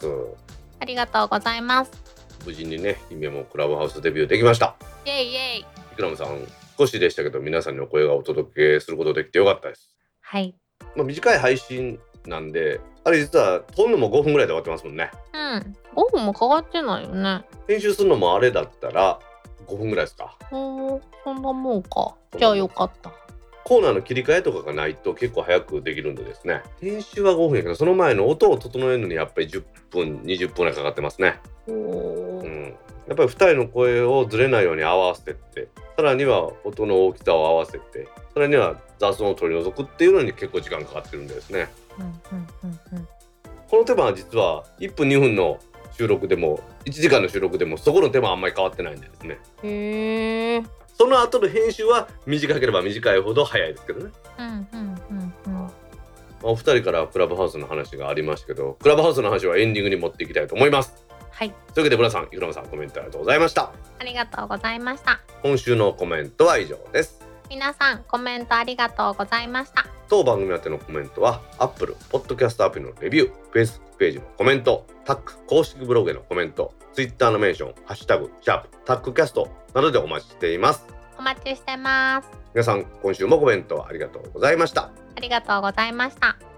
[0.82, 1.91] ありがとうございます。
[2.45, 5.59] 無事にね姫もクラブハウスデビューできましたイェイイェイ。
[5.61, 5.65] い
[5.95, 6.28] くらむさん
[6.78, 10.53] 少しでしたけど皆さんの声がお届けすることできてよかったですはい。
[10.97, 15.76] まあ、短い配信なんであれ実は撮るのも5分ぐらいで終わってますもんねうん。
[15.95, 17.45] 5分もかかってないよね。
[17.69, 19.17] 編集するのもあれだったら
[19.66, 20.38] 5分ぐらいですか？
[20.51, 22.16] おー、そんなもんか。
[22.38, 23.11] じゃあよかった。
[23.63, 32.47] コーナーの切り替えとかがないと結構早くできるんでですね編集は5分やけどその前の音を整えるのにやっぱり10分20分ぐらいかかってますねおうー。
[32.47, 32.63] ん
[33.07, 42.07] やっぱり2人の声をずれないように合わせてってさらには音の大きさを合わせてさらには雑音を取り除くっていうのに結構時間かかってるんでですねうんう
[42.72, 43.07] んうん
[43.68, 45.57] このテーマは実は1分2分の
[45.97, 49.39] 収録でも1時間の収録でもそこのテーマはあんまり変わってないんでですね。
[49.63, 50.63] へえ
[50.97, 54.67] その後の編集は短ければ短いほど早いですけどね、うんうん
[55.11, 55.53] うんうん。
[55.53, 55.71] まあ
[56.41, 61.05] お二人からクラブハウスの話がありましたけどクラブハウスの話はエンディングに持っていきたいと思います。
[61.31, 61.49] はい。
[61.49, 63.71] というわけで村さんイクラムさんコメントありがとうございました。
[63.99, 65.19] ありがとうございました。
[65.41, 67.25] 今週のコメントは以上です。
[67.49, 80.86] 皆さんコメントありがとうございました当番組宛てのコメントは Apple Podcast アプリのレビュー Facebook ページのコメントタック公式ブログへのコメント Twitter のメンション「ハッシュタグシャープタックキャスト」などでお待ちしています。
[81.18, 82.30] お待ちしてます。
[82.53, 84.91] 皆さん今週もコメントありがとうございました。
[85.16, 86.55] ありがとうございました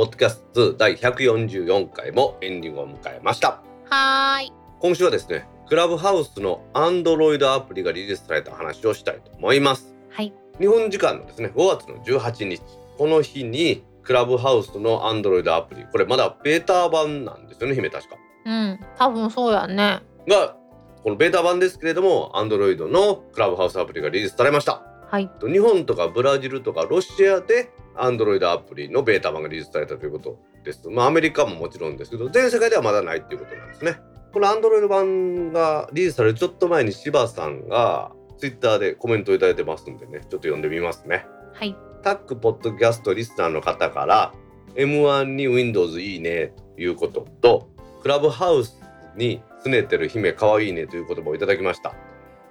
[0.00, 3.60] ポッドキャスト第144回もエンディングを迎えました。
[3.90, 4.52] はーい。
[4.78, 9.94] 今週はですねクラブハウスの Android アプリがリリースされた話をしたいと思います。
[10.08, 10.32] はい。
[10.58, 12.62] 日本時間のですね5月の18日。
[12.96, 15.84] この日にクラブハウスの Android アプリ。
[15.92, 18.16] これまだベータ版なんですよね姫確か。
[18.46, 18.80] うん。
[18.96, 20.00] 多分そうやね。
[20.26, 20.56] が
[21.04, 24.82] このベータ版ですけれども Android のクラブハウスアプリがリリースされました。
[25.10, 25.30] はい。
[25.46, 27.68] 日本とかブラジルとかロシアで
[28.00, 30.88] Android アプリのベータ版がリリースされたということです。
[30.88, 33.98] まあアメリカももちろんですけど全世界ではまだないっていうことなんですね。
[34.32, 41.26] この Android 版がリリースされるちょっと前に柴さんが Twitter でコメントをいただいてますんでねちょっと読んでみますね。
[41.52, 44.32] はいタックポッドキャストリスナーの方から
[44.74, 47.68] M1 に Windows いいねということと
[48.02, 48.80] クラブハウス
[49.16, 51.94] に拗ねてる姫かわいいねという言葉をいただきました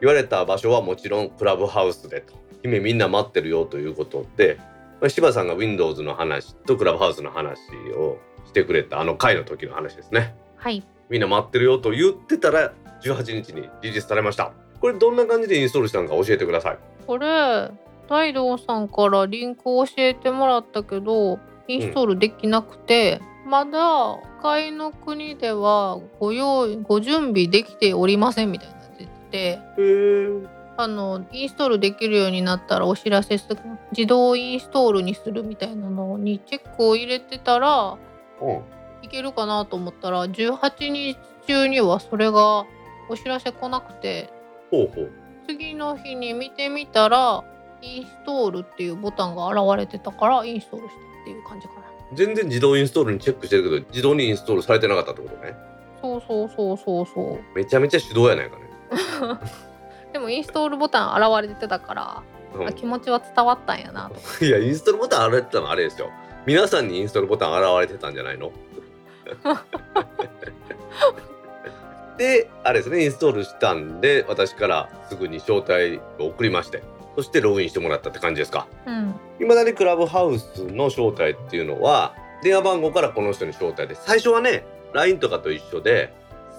[0.02, 7.60] 言われた場所はもちろんクラブハウスでと姫みんな待ってるよということでまあ柴さんが Windows の話とクラブハウスの話
[7.96, 10.36] をしてくれたあの回の時の話ですね。
[10.58, 10.84] はい。
[11.10, 12.74] みんな待ってるよと言ってたら
[13.04, 14.52] 18日にリリースされました。
[14.82, 16.78] これどんな感じでインストールしたのか教えてください。
[17.08, 17.70] これ
[18.10, 29.38] 大道さんからリンクを教えてもらったけどインストールできなくて、まだ会の国ではご用意ご準備できておりませんみたいになってて。
[29.38, 33.58] へーあのインストールできるようになったらお知らせする
[33.92, 37.98] 自動インストールにするみたいなのにチェックを入れてたら
[38.42, 38.52] う。
[38.52, 38.62] ん
[39.02, 41.18] いけるかなと思ったら18日
[41.48, 42.66] 中にはそれが
[43.10, 44.30] お知らせ来なくて
[45.48, 47.44] 次の日に見てみたら
[47.82, 51.82] インストールっていうボタンが現れてたからインストールしたっていう感じかな。
[52.14, 55.56] 全然自動インストールにチェックしてるけど自動にインストールされてなかったってことね。
[56.02, 57.58] そうそうそうそうそう。
[57.58, 58.64] めちゃめちゃ手動やないかね、
[60.20, 62.68] でもインストールボタン現れてたから、うん。
[62.68, 64.16] あ気持ちは伝わったんやなと。
[64.46, 66.10] いやインストールボタン現れてたのあれですよ。
[66.46, 68.52] 皆さんにインストールボタン現れてたんじゃないの？
[72.18, 76.84] であれですねインストールしたんで私からすぐに招待を送りまして
[77.16, 78.68] そしてログインしてもらったって感じですか。
[78.86, 79.16] うん。
[79.40, 82.14] いまだにクラブハウスの招待っていうのは
[82.44, 86.14] 電話番号からこの人に招待で最初はね LINE とかと一緒で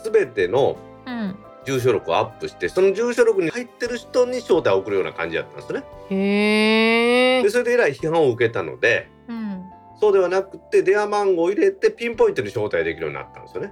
[0.04, 1.36] 全てのうん
[1.70, 5.82] 住所録をアップしてその住所録に入ってる人に招待を送るような感じだったんですね。
[6.10, 9.64] へえでそれでえらい批判を受けたのでうん
[10.00, 13.68] そうではなくて電話番号を入れてピンポイントに招待できるようになったんですよね。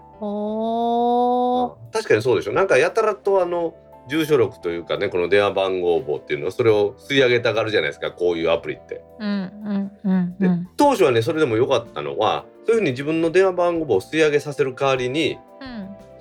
[1.93, 3.75] 確かにそうでしょなんかやたらとあの
[4.09, 9.03] 住所録というかねこの電話番号簿っていうのはそれを吸い上げたがるじゃないですかこういうアプリって。
[9.19, 15.48] うんうんうんでうん当初はねそれでも良かったのはそういうふうに自分の電話番号簿を吸い上げさせる代わりにうん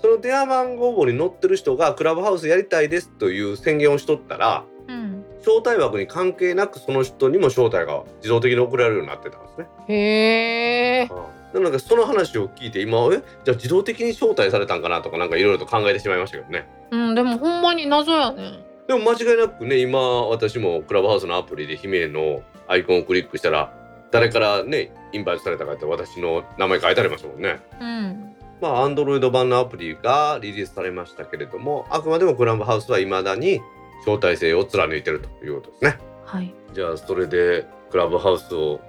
[0.01, 9.67] その電話番号簿に載ってる人がクラブハウスやりたいですという宣言をしとったらうん招待枠に関係なくその人にも招待が自動的に送られるようになってたんですね。
[9.87, 11.09] へえ
[11.53, 13.23] なのでその話を聞いて今え？
[13.45, 16.67] じゃあ自動的に招待されたんかなとかなんかいろいろと考えてしまいましたけどね。
[16.91, 23.73] うんでもほんまに謎やねでも間違いなくね今私もクラブハウスのアプリで姫のアイコンをクリックしたら
[24.11, 27.59] 誰からねインバイトされたかって私の名前書いてありましたもんね。
[27.79, 33.61] うんまあ、Android 版のアプリがリリースされましたけれども、あくまでもクラブハウスは未だに
[34.05, 35.97] 招待制を貫いてるということですね。
[36.25, 38.81] はいじゃあ、それでクラブハウスを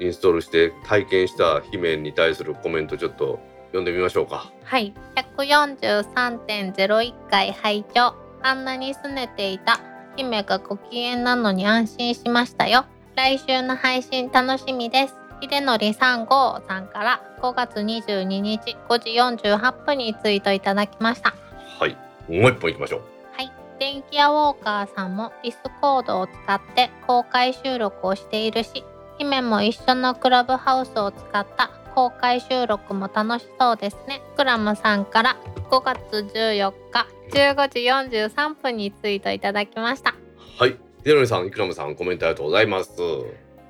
[0.00, 4.50] インストールして体験した姫に対するコメントちょっと読んでみましょうか。
[4.64, 4.94] はい
[5.36, 9.80] 143.01回拝聴あんなに拗ねていた
[10.16, 12.84] 姫がご機嫌なのに安心しましたよ。
[13.16, 15.25] 来週の配信楽しみです。
[15.40, 19.10] 秀則3号さんから5月22日5時
[19.48, 21.34] 48分にツイートいただきました。
[21.78, 21.96] はい
[22.28, 23.52] もう一本いきましょうはい。
[23.78, 28.84] 電気屋ウォーカーさんもディスコードを使って公開収録をしているし、
[29.18, 34.22] 姫も一緒のクラブハウスを使った公開収録も楽しそうですね。
[34.36, 35.36] クラムさんから
[35.70, 35.98] 5月
[36.34, 40.14] 14日15時43分にツイートいただきました。
[40.58, 42.90] はいデロニさんイクラムさんコメントありがとうございます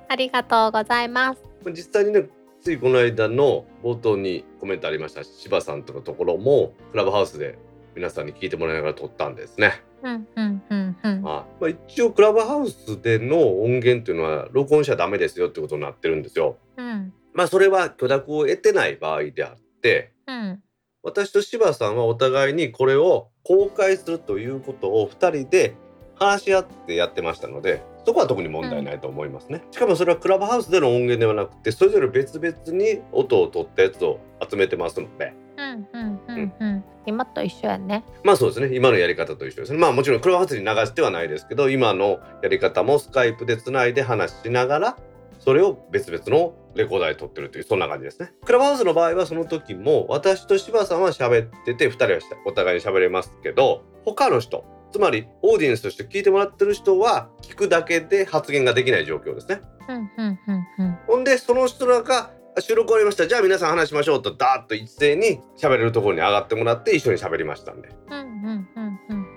[0.09, 1.41] ありがとうございます。
[1.71, 2.29] 実際にね
[2.61, 7.57] ついこの間の冒頭にコメントありました柴さんとのところもクラブハウスで
[7.95, 9.81] 皆さんに聞いてもらいながら撮ったんですね。
[10.03, 11.21] うんうんうんうん。
[11.23, 16.57] はいまあ、一応クラブハウスでの音源っていうのは録音しちゃダメですよってことになってるんですよ。
[16.77, 20.63] うんまあそれは許諾を得てない場合であってうん
[21.03, 25.75] 私と柴さんはお互いにこれを公開するということを2人で
[26.15, 35.33] 話し合ってやってましたのでそこは特に問題ないと思いますね、しかもそれはクラブハウスでの音源ではなくてそれぞれ別々に音を取ったやつを集めてますので。
[35.57, 36.83] うんうんうんうん。
[37.05, 38.05] 今と一緒やね。
[38.23, 38.73] まあそうですね。
[38.73, 39.73] 今のやり方と一緒です。
[39.73, 44.97] ねまあもちろんクラブハウスに流してはないですけど今のやり方もスカイプでつないで話しながら
[45.39, 48.31] それを別々のレコーダーで撮ってるというそんな感じですね。
[48.45, 59.61] クラブハウスの場合はその時も私と柴さんは喋ってて2人はお互いに喋れますけど他の人つまりオーディエンスとして聞いてもらってる人は聞くだけで発言ができない状況ですね。
[59.89, 60.97] うんうんうんうん。
[61.07, 63.27] ほんでその人らが収録終わりました。
[63.27, 67.89] じゃあ皆さん話しましょうとダーッと一斉に喋れるところに上がってもらって一緒に喋りましたんで。
[68.09, 69.27] うんうんうんうん。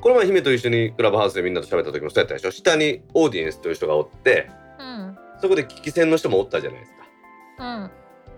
[0.00, 2.50] この前姫と一緒にクラブハウスでみんなと喋った時もそうやったでしょ？
[2.50, 5.16] 下にオーディエンスという人がおってうん。
[5.40, 6.98] そこで聞き専の人もおったじゃないですか。
[7.58, 7.90] うん。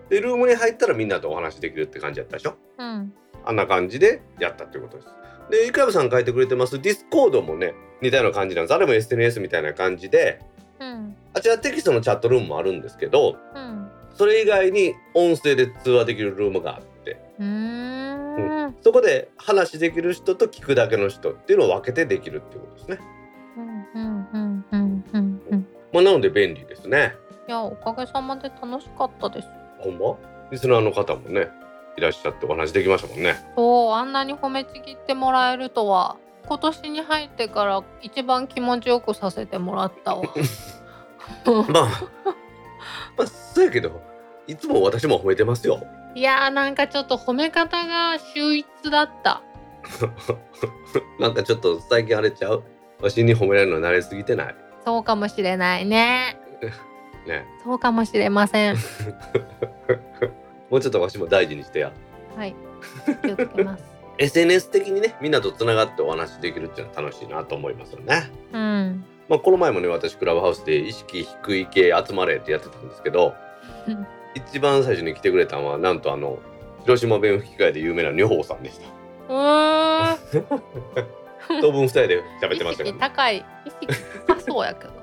[0.08, 2.54] でルームに入ったらみんなとお話できるって感じやったでしょ？
[2.78, 3.12] うん。
[3.44, 5.08] あんな感じでやったっていうことです
[5.50, 6.80] でイクラブさん書いてくれてます。
[6.80, 8.74] ディスコードもね似たような感じなんです。
[8.74, 10.40] あれも SNS みたいな感じで。
[10.80, 11.16] うん。
[11.34, 13.88] あちらテキストのチャットルームもあるんですけどうん。
[14.14, 17.20] それ以外に音声で通話できるルームがあって。
[17.38, 18.76] うーん。
[18.82, 22.98] そこで話できる人と聞くだけの人っていうのを分けてできるっていうことですね。
[23.56, 25.66] うんうんうんうんうんうん。
[25.92, 27.14] まあなので便利ですね。
[27.48, 29.48] いやおかげさまで楽しかったです。
[29.78, 30.16] ほんま？
[30.50, 31.48] リスナーの方もね
[31.98, 33.36] いらっしゃってお話できましたもんね。
[33.56, 36.16] そうあんなに褒めちぎってもらえるとは。
[36.46, 40.22] 今年に入ってから一番気持ちよくさせてもらったわ。
[41.68, 41.82] まあ
[43.18, 44.00] まあそうやけど
[44.46, 45.80] いつも私も褒めてますよ。
[46.14, 49.42] いやーなんかちょっと褒め方が秀逸だった。
[51.20, 52.64] なんかちょっと最近荒れちゃう？
[53.02, 54.54] わしに褒められるの慣れすぎてない？
[54.86, 56.38] そうかもしれないね。
[57.26, 57.44] ね。
[57.62, 58.76] そうかもしれません
[60.70, 61.92] もうちょっとわしも大事にしてや。
[62.36, 62.54] はい。
[63.22, 63.84] 気をつけます。
[64.18, 68.30] SNS 的にねみんなとつながってお話できるっていうのは楽しいなと思いますよね。
[68.52, 69.04] うん。
[69.28, 73.34] まあこの前もね私クラブハウスで意識低い系集まれってやってたんですけど
[73.86, 76.38] うん 一番最初に来てくれたのはなんとあの
[76.84, 78.88] 広島弁吹き替えで有名な女宝さんでした。
[79.28, 80.44] うーん。
[81.62, 82.98] 当分二人で喋ってま意したけど。
[82.98, 83.44] 識高い。
[83.64, 84.97] 意識高そうやけど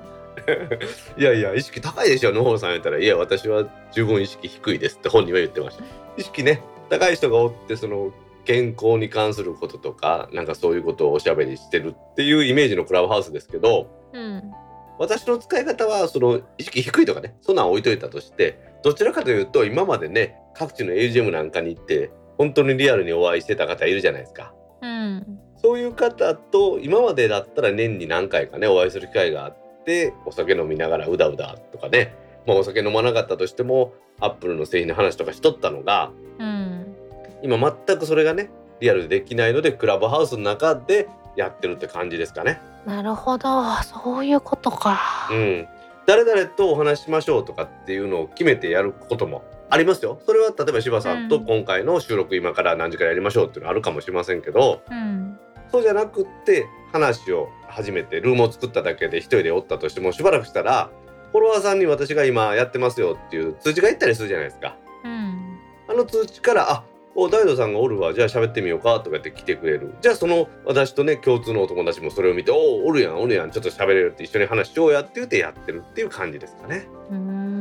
[1.18, 2.98] いやいや意識高いでしょ野宝さん言ったら。
[2.98, 5.84] いや私は十分意識低いですって本人は言ってました。
[6.16, 8.12] 意識ね高い人がおってその
[8.44, 14.42] 健康に関することとかなんかそういうことをおしゃべりしてるっていうイメージのクラブハウスですけどうん。
[14.98, 24.54] 私の使い方はその意識低いとかねそんなん置いといたとしてどちらかというと今までね各地の AGM なんかに行って本当にリアルにお会いしてた方いるじゃないですか。
[24.80, 25.38] うん。
[25.56, 29.56] そういう方と今までだったら年に何回かねお会いする機会があっ
[29.86, 32.14] てお酒飲みながらうだうだとかね、
[32.46, 36.94] まあ、お酒飲まなかったとしてもアップルの製品の話とかしとったのがうん。
[37.42, 42.60] 今全くそれがねリアルでできないのでクラブハウスの中でやってるって感じですかね。
[42.84, 43.48] なるほど。
[43.82, 45.28] そういうことか。
[45.30, 45.68] うん、
[46.06, 50.18] 誰々とお話ししましょうとかっていうのを決めてやることもありますよ。
[50.24, 51.46] それは例えば柴さんとうん。
[51.46, 55.38] 今回の収録今から何時からやりましょうっていうのあるかもしれませんけど、うん。
[55.70, 60.90] そうじゃなくって話を始めてルームを作っただけで一人でおったとしてもしばらくしたら
[61.32, 64.76] フォロワーさんに私が今やってますよっていう通知がいったりするじゃないですか。
[65.04, 65.58] うん
[65.88, 76.86] あの通知からあお大道さんがおるわじゃあ喋ってみようかとか言って来てくれるじゃあその私とね共通のお友達もそれを見ておおるやんおるやんちょっと喋れるって一緒に話しようやって言ってやってるっていう感じですかね。
[77.10, 77.56] うーん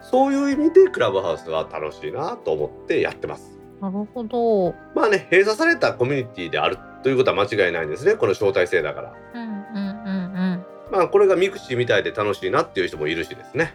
[0.00, 3.57] そういう意味でクラブハウスは楽しいなと思ってやってます。
[3.80, 9.14] なるほどまあね閉鎖されたコミュニティであるということは間違いないんですねこの招待制だから。
[9.34, 13.74] うんうんうんうんまあこれがミクシーみたいで楽しいなっていう人もいるしですね。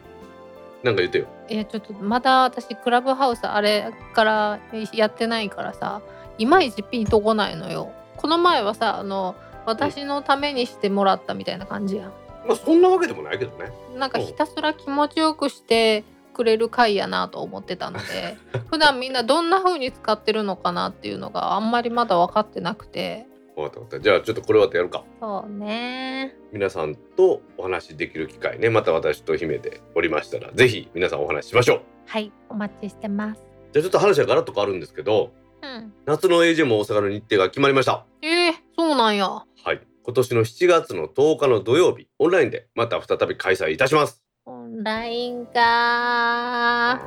[0.82, 1.28] なんか言ってよ。
[1.48, 4.60] いやちょっとまだ私クラブハウスあれから
[4.94, 6.02] やってないからさ
[6.38, 9.36] いまいちピンとこないのよこの前はさあの
[9.66, 12.12] 私のためにしてもらったみたいな感じや
[12.46, 13.72] まあそんなわけでもないけどね。
[13.96, 16.04] なんかひたすら気持ちよくして
[16.34, 18.38] くれる会やなと思ってたので
[18.70, 24.00] 普段みんなどんな風に使ってるのかなっていうのがあんまりまだ分かってなくてわかったわかった。
[24.00, 25.04] じゃあちょっとこれはやるか。
[25.22, 31.82] そうね皆さんとお話しできる機会ね、また私と姫でおりましたら、ぜひ皆さんお話ししましょう。
[32.08, 35.32] はいお待ちしてますじゃあちょっと話はガラッと変わるんですけど、
[35.62, 38.06] うん夏の AJ も大阪の日程が決まりました。
[38.22, 39.82] えー、そうなんやはい。
[40.04, 44.23] 今年の7月の10日の土曜日、オンラインでまた再び開催いたします。
[44.46, 47.00] オンラインかま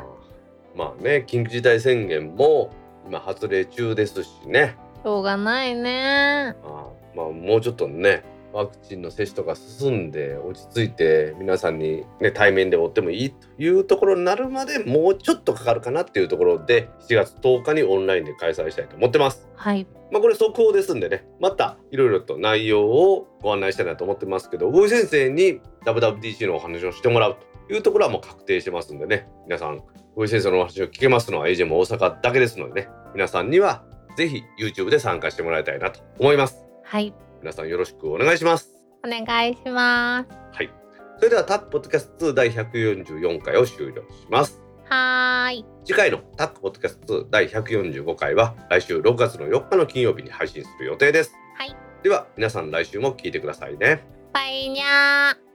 [0.99, 2.70] あね、緊急事態宣言も
[3.07, 4.74] 今発令中ですしね。
[5.05, 8.24] しょうがないねあまあもうちょっとね、
[8.57, 19.47] ワクチンの接種とか進んで落ち着いて皆さんにね対面で追ってもいいというところになるまでもうちょっとかかるかなっていうところで7月10日にオンラインで開催したいと思ってます。
[19.55, 27.37] はいまあこれ速報ですんでね、またいろいろと内容をご案内したいなと思ってますけど、ゴイ先生に WWDC のお話をしてもらう
[27.67, 29.83] というところはもう確定してますんでね、皆さん、
[30.15, 33.83] ゴイ先生のお話を聞けますのは AJ も大阪だけですのでね、皆さんには
[34.17, 36.65] ぜひ YouTube で参加してもらいたいなと思います。
[36.85, 38.74] はい皆さんよろしくお願いします。
[39.07, 40.70] お願いしますはい。
[41.18, 44.61] それではタックポッドキャスト2第144回を終了します。
[44.86, 51.34] はーい次回のタックポッドキャスト2第145回は来週6月の4日の金曜日に配信する予定です。
[51.57, 54.05] はいでは皆さん来週も聞いてくださいね。
[54.32, 55.45] バイニャー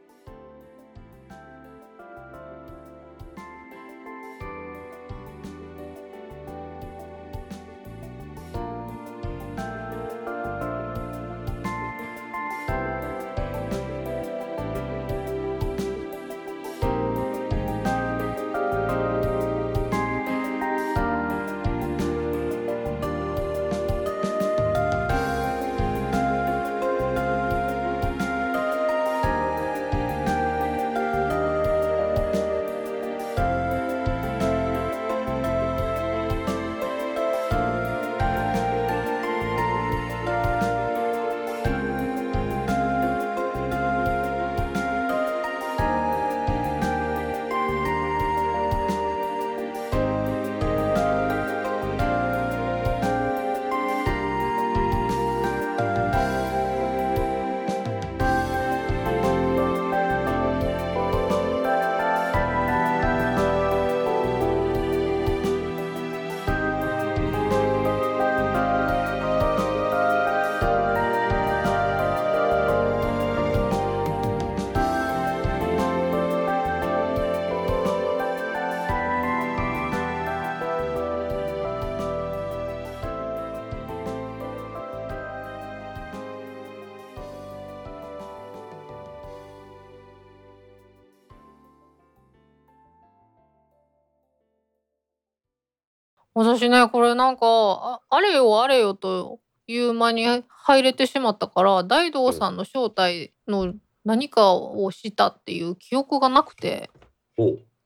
[96.44, 103.74] 私ねこれなんかああれよあれよという間に入れてしまったから大道さんの正体の
[104.04, 106.90] 何かをしたっていう記憶がなくて。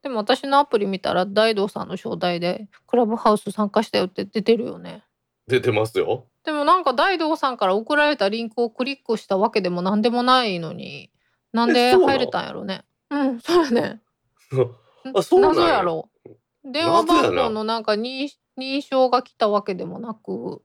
[0.02, 5.04] でも私のアプリ見たら大道さんの招待でクラブハウス参加したよって出てるよね。
[5.48, 6.26] 出てますよ。
[6.44, 11.10] でもなんか大道さんから送られたリンクをクリックしたわけでも何でもないのに
[11.54, 12.84] なんで入れたんやろね。
[13.10, 14.02] うんそうやね。
[15.16, 15.62] あそうなんや。
[15.62, 16.10] 謎やろ。
[16.64, 18.28] 電話番号のなんか認
[18.58, 20.62] 認証が来たわけでもなく。